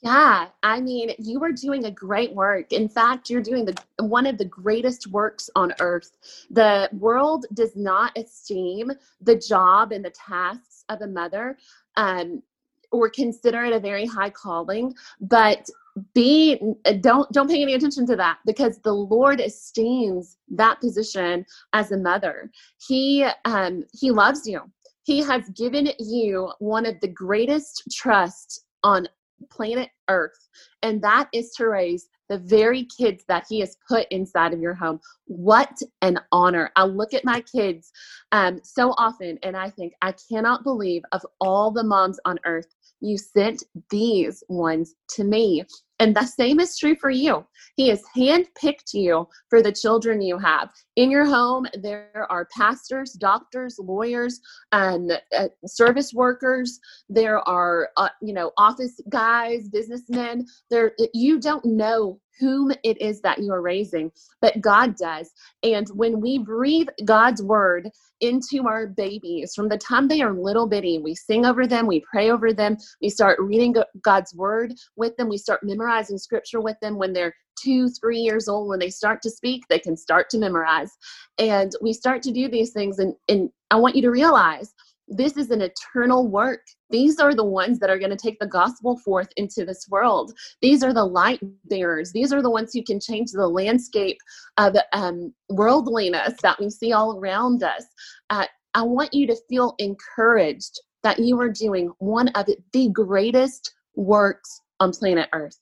Yeah, 0.01 0.49
I 0.61 0.79
mean, 0.79 1.11
you 1.17 1.43
are 1.43 1.51
doing 1.51 1.85
a 1.85 1.91
great 1.91 2.33
work. 2.33 2.71
In 2.71 2.87
fact, 2.87 3.29
you're 3.29 3.41
doing 3.41 3.65
the 3.65 3.75
one 4.03 4.27
of 4.27 4.37
the 4.37 4.45
greatest 4.45 5.07
works 5.07 5.49
on 5.55 5.73
earth. 5.79 6.11
The 6.51 6.87
world 6.93 7.47
does 7.53 7.75
not 7.75 8.15
esteem 8.15 8.91
the 9.21 9.35
job 9.35 9.91
and 9.91 10.05
the 10.05 10.11
tasks 10.11 10.85
of 10.89 11.01
a 11.01 11.07
mother 11.07 11.57
um, 11.95 12.43
or 12.91 13.09
consider 13.09 13.65
it 13.65 13.73
a 13.73 13.79
very 13.79 14.05
high 14.05 14.29
calling, 14.29 14.93
but 15.19 15.67
be 16.13 16.59
don't 17.01 17.31
don't 17.31 17.49
pay 17.49 17.61
any 17.63 17.73
attention 17.73 18.05
to 18.05 18.15
that 18.15 18.37
because 18.45 18.77
the 18.81 18.93
lord 18.93 19.41
esteems 19.41 20.37
that 20.47 20.79
position 20.79 21.43
as 21.73 21.91
a 21.91 21.97
mother 21.97 22.51
he 22.87 23.27
um 23.45 23.83
he 23.93 24.11
loves 24.11 24.47
you 24.47 24.61
he 25.05 25.23
has 25.23 25.49
given 25.55 25.89
you 25.97 26.51
one 26.59 26.85
of 26.85 26.99
the 26.99 27.07
greatest 27.07 27.83
trusts 27.91 28.65
on 28.83 29.07
planet 29.49 29.89
earth 30.09 30.47
and 30.83 31.01
that 31.01 31.27
is 31.33 31.51
to 31.51 31.67
raise 31.67 32.09
the 32.29 32.39
very 32.39 32.85
kids 32.85 33.23
that 33.27 33.45
he 33.47 33.59
has 33.61 33.77
put 33.87 34.05
inside 34.11 34.53
of 34.53 34.59
your 34.59 34.73
home. 34.73 34.99
What 35.27 35.71
an 36.01 36.19
honor. 36.33 36.69
I 36.75 36.83
look 36.83 37.13
at 37.13 37.23
my 37.23 37.41
kids 37.41 37.91
um, 38.31 38.59
so 38.63 38.93
often 38.97 39.37
and 39.43 39.55
i 39.55 39.69
think 39.69 39.93
i 40.01 40.13
cannot 40.29 40.63
believe 40.63 41.03
of 41.11 41.25
all 41.39 41.71
the 41.71 41.83
moms 41.83 42.19
on 42.25 42.37
earth 42.45 42.67
you 42.99 43.17
sent 43.17 43.63
these 43.89 44.43
ones 44.49 44.95
to 45.09 45.23
me 45.23 45.63
and 45.99 46.15
the 46.15 46.25
same 46.25 46.59
is 46.59 46.77
true 46.77 46.95
for 46.95 47.09
you. 47.09 47.45
He 47.75 47.89
has 47.89 48.03
handpicked 48.15 48.93
you 48.93 49.27
for 49.49 49.61
the 49.61 49.71
children 49.71 50.21
you 50.21 50.37
have. 50.37 50.69
In 50.95 51.11
your 51.11 51.25
home, 51.25 51.67
there 51.81 52.27
are 52.29 52.47
pastors, 52.55 53.13
doctors, 53.13 53.77
lawyers, 53.79 54.39
and 54.71 55.19
uh, 55.35 55.47
service 55.65 56.13
workers. 56.13 56.79
There 57.09 57.39
are, 57.47 57.89
uh, 57.97 58.09
you 58.21 58.33
know, 58.33 58.51
office 58.57 58.99
guys, 59.09 59.69
businessmen. 59.69 60.45
There, 60.69 60.93
you 61.13 61.39
don't 61.39 61.65
know 61.65 62.19
whom 62.39 62.71
it 62.83 63.01
is 63.01 63.21
that 63.21 63.39
you 63.39 63.51
are 63.51 63.61
raising, 63.61 64.11
but 64.41 64.61
God 64.61 64.95
does. 64.95 65.31
And 65.63 65.87
when 65.89 66.21
we 66.21 66.37
breathe 66.37 66.87
God's 67.05 67.41
word 67.41 67.89
into 68.21 68.67
our 68.67 68.87
babies 68.87 69.53
from 69.55 69.69
the 69.69 69.77
time 69.77 70.07
they 70.07 70.21
are 70.21 70.33
little 70.33 70.67
bitty, 70.67 70.99
we 70.99 71.15
sing 71.15 71.45
over 71.45 71.67
them, 71.67 71.87
we 71.87 72.03
pray 72.11 72.29
over 72.29 72.53
them, 72.53 72.77
we 73.01 73.09
start 73.09 73.39
reading 73.39 73.75
God's 74.01 74.33
word 74.35 74.73
with 74.95 75.15
them, 75.17 75.29
we 75.29 75.37
start 75.37 75.61
memorizing 75.63 75.86
scripture 76.17 76.61
with 76.61 76.79
them 76.81 76.97
when 76.97 77.13
they're 77.13 77.33
two, 77.61 77.89
three 77.89 78.19
years 78.19 78.47
old. 78.47 78.69
When 78.69 78.79
they 78.79 78.89
start 78.89 79.21
to 79.23 79.29
speak, 79.29 79.63
they 79.67 79.79
can 79.79 79.97
start 79.97 80.29
to 80.29 80.37
memorize. 80.37 80.91
And 81.37 81.71
we 81.81 81.93
start 81.93 82.21
to 82.23 82.31
do 82.31 82.47
these 82.47 82.71
things. 82.71 82.99
And, 82.99 83.13
and 83.27 83.49
I 83.71 83.75
want 83.75 83.95
you 83.95 84.01
to 84.03 84.11
realize 84.11 84.73
this 85.07 85.37
is 85.37 85.51
an 85.51 85.61
eternal 85.61 86.27
work. 86.27 86.61
These 86.89 87.19
are 87.19 87.33
the 87.33 87.43
ones 87.43 87.79
that 87.79 87.89
are 87.89 87.97
going 87.97 88.11
to 88.11 88.17
take 88.17 88.39
the 88.39 88.47
gospel 88.47 88.97
forth 88.97 89.29
into 89.37 89.65
this 89.65 89.87
world. 89.89 90.33
These 90.61 90.83
are 90.83 90.93
the 90.93 91.05
light 91.05 91.39
bearers. 91.65 92.11
These 92.11 92.33
are 92.33 92.41
the 92.41 92.49
ones 92.49 92.73
who 92.73 92.83
can 92.83 92.99
change 92.99 93.31
the 93.31 93.47
landscape 93.47 94.17
of 94.57 94.75
um, 94.93 95.33
worldliness 95.49 96.33
that 96.43 96.59
we 96.59 96.69
see 96.69 96.91
all 96.91 97.17
around 97.17 97.63
us. 97.63 97.85
Uh, 98.29 98.45
I 98.73 98.83
want 98.83 99.13
you 99.13 99.25
to 99.27 99.37
feel 99.49 99.75
encouraged 99.79 100.79
that 101.03 101.19
you 101.19 101.39
are 101.39 101.49
doing 101.49 101.91
one 101.99 102.27
of 102.29 102.47
the 102.73 102.89
greatest 102.89 103.73
works 103.95 104.61
on 104.79 104.91
planet 104.91 105.29
Earth. 105.33 105.57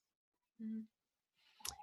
Mm-hmm. 0.61 0.81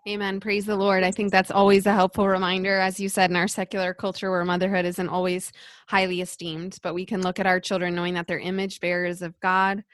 Amen. 0.09 0.41
Praise 0.41 0.67
the 0.67 0.75
Lord. 0.75 1.05
I 1.05 1.13
think 1.13 1.31
that's 1.31 1.53
always 1.53 1.87
a 1.87 1.93
helpful 1.93 2.27
reminder, 2.27 2.77
as 2.81 2.99
you 2.99 3.09
said, 3.09 3.31
in 3.31 3.37
our 3.37 3.47
secular 3.47 3.95
culture 3.95 4.33
where 4.33 4.45
motherhood 4.45 4.85
isn't 4.85 5.09
always 5.09 5.53
highly 5.87 6.21
esteemed, 6.21 6.79
but 6.83 6.95
we 6.95 7.07
can 7.07 7.23
look 7.23 7.39
at 7.39 7.47
our 7.47 7.61
children 7.61 7.95
knowing 7.95 8.15
that 8.15 8.27
they're 8.27 8.41
image 8.41 8.81
bearers 8.81 9.23
of 9.23 9.39
God, 9.39 9.85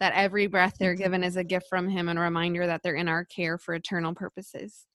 that 0.00 0.14
every 0.14 0.46
breath 0.46 0.76
they're 0.78 0.94
mm-hmm. 0.94 1.02
given 1.02 1.24
is 1.24 1.36
a 1.36 1.44
gift 1.44 1.66
from 1.68 1.86
Him 1.86 2.08
and 2.08 2.18
a 2.18 2.22
reminder 2.22 2.66
that 2.66 2.82
they're 2.82 2.94
in 2.94 3.08
our 3.08 3.26
care 3.26 3.58
for 3.58 3.74
eternal 3.74 4.14
purposes. 4.14 4.86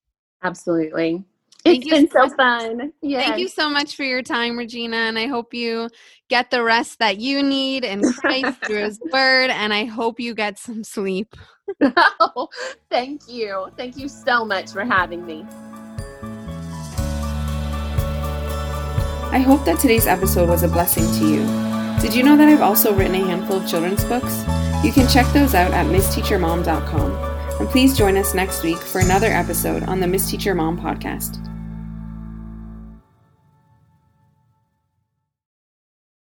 Absolutely. 0.42 1.24
Thank 1.66 1.86
it's 1.86 1.90
been 1.90 2.10
so, 2.12 2.30
fun. 2.36 2.92
Yes. 3.02 3.26
Thank 3.26 3.40
you 3.40 3.48
so 3.48 3.70
much 3.70 3.96
for 3.96 4.04
your 4.04 4.22
time, 4.22 4.58
Regina. 4.58 4.98
And 4.98 5.18
I 5.18 5.28
hope 5.28 5.54
you 5.54 5.90
get 6.30 6.52
the 6.52 6.62
rest 6.62 7.00
that 7.00 7.20
you 7.20 7.42
need 7.42 7.86
in 7.86 8.02
Christ 8.02 8.60
through 8.66 8.84
His 8.84 9.00
Word. 9.12 9.50
And 9.50 9.74
I 9.74 9.86
hope 9.86 10.20
you 10.20 10.34
get 10.36 10.60
some 10.60 10.84
sleep. 10.84 11.36
oh, 12.20 12.50
thank 12.90 13.22
you. 13.30 13.68
Thank 13.78 13.98
you 13.98 14.10
so 14.10 14.44
much 14.44 14.72
for 14.72 14.84
having 14.84 15.26
me. 15.26 15.46
I 19.32 19.40
hope 19.40 19.64
that 19.66 19.80
today's 19.80 20.06
episode 20.06 20.50
was 20.50 20.64
a 20.64 20.68
blessing 20.68 21.06
to 21.20 21.28
you. 21.28 22.02
Did 22.02 22.14
you 22.14 22.24
know 22.24 22.36
that 22.36 22.50
I've 22.50 22.62
also 22.62 22.94
written 22.94 23.16
a 23.16 23.26
handful 23.26 23.58
of 23.58 23.68
children's 23.68 24.04
books? 24.04 24.44
You 24.84 24.92
can 24.92 25.08
check 25.08 25.32
those 25.34 25.56
out 25.56 25.72
at 25.72 25.86
missteachermom.com. 25.88 27.34
And 27.60 27.70
please 27.70 27.98
join 27.98 28.18
us 28.18 28.34
next 28.34 28.64
week 28.64 28.78
for 28.78 29.00
another 29.00 29.28
episode 29.28 29.84
on 29.84 30.02
the 30.02 30.08
Miss 30.08 30.30
Teacher 30.30 30.54
Mom 30.54 30.78
podcast. 30.78 31.53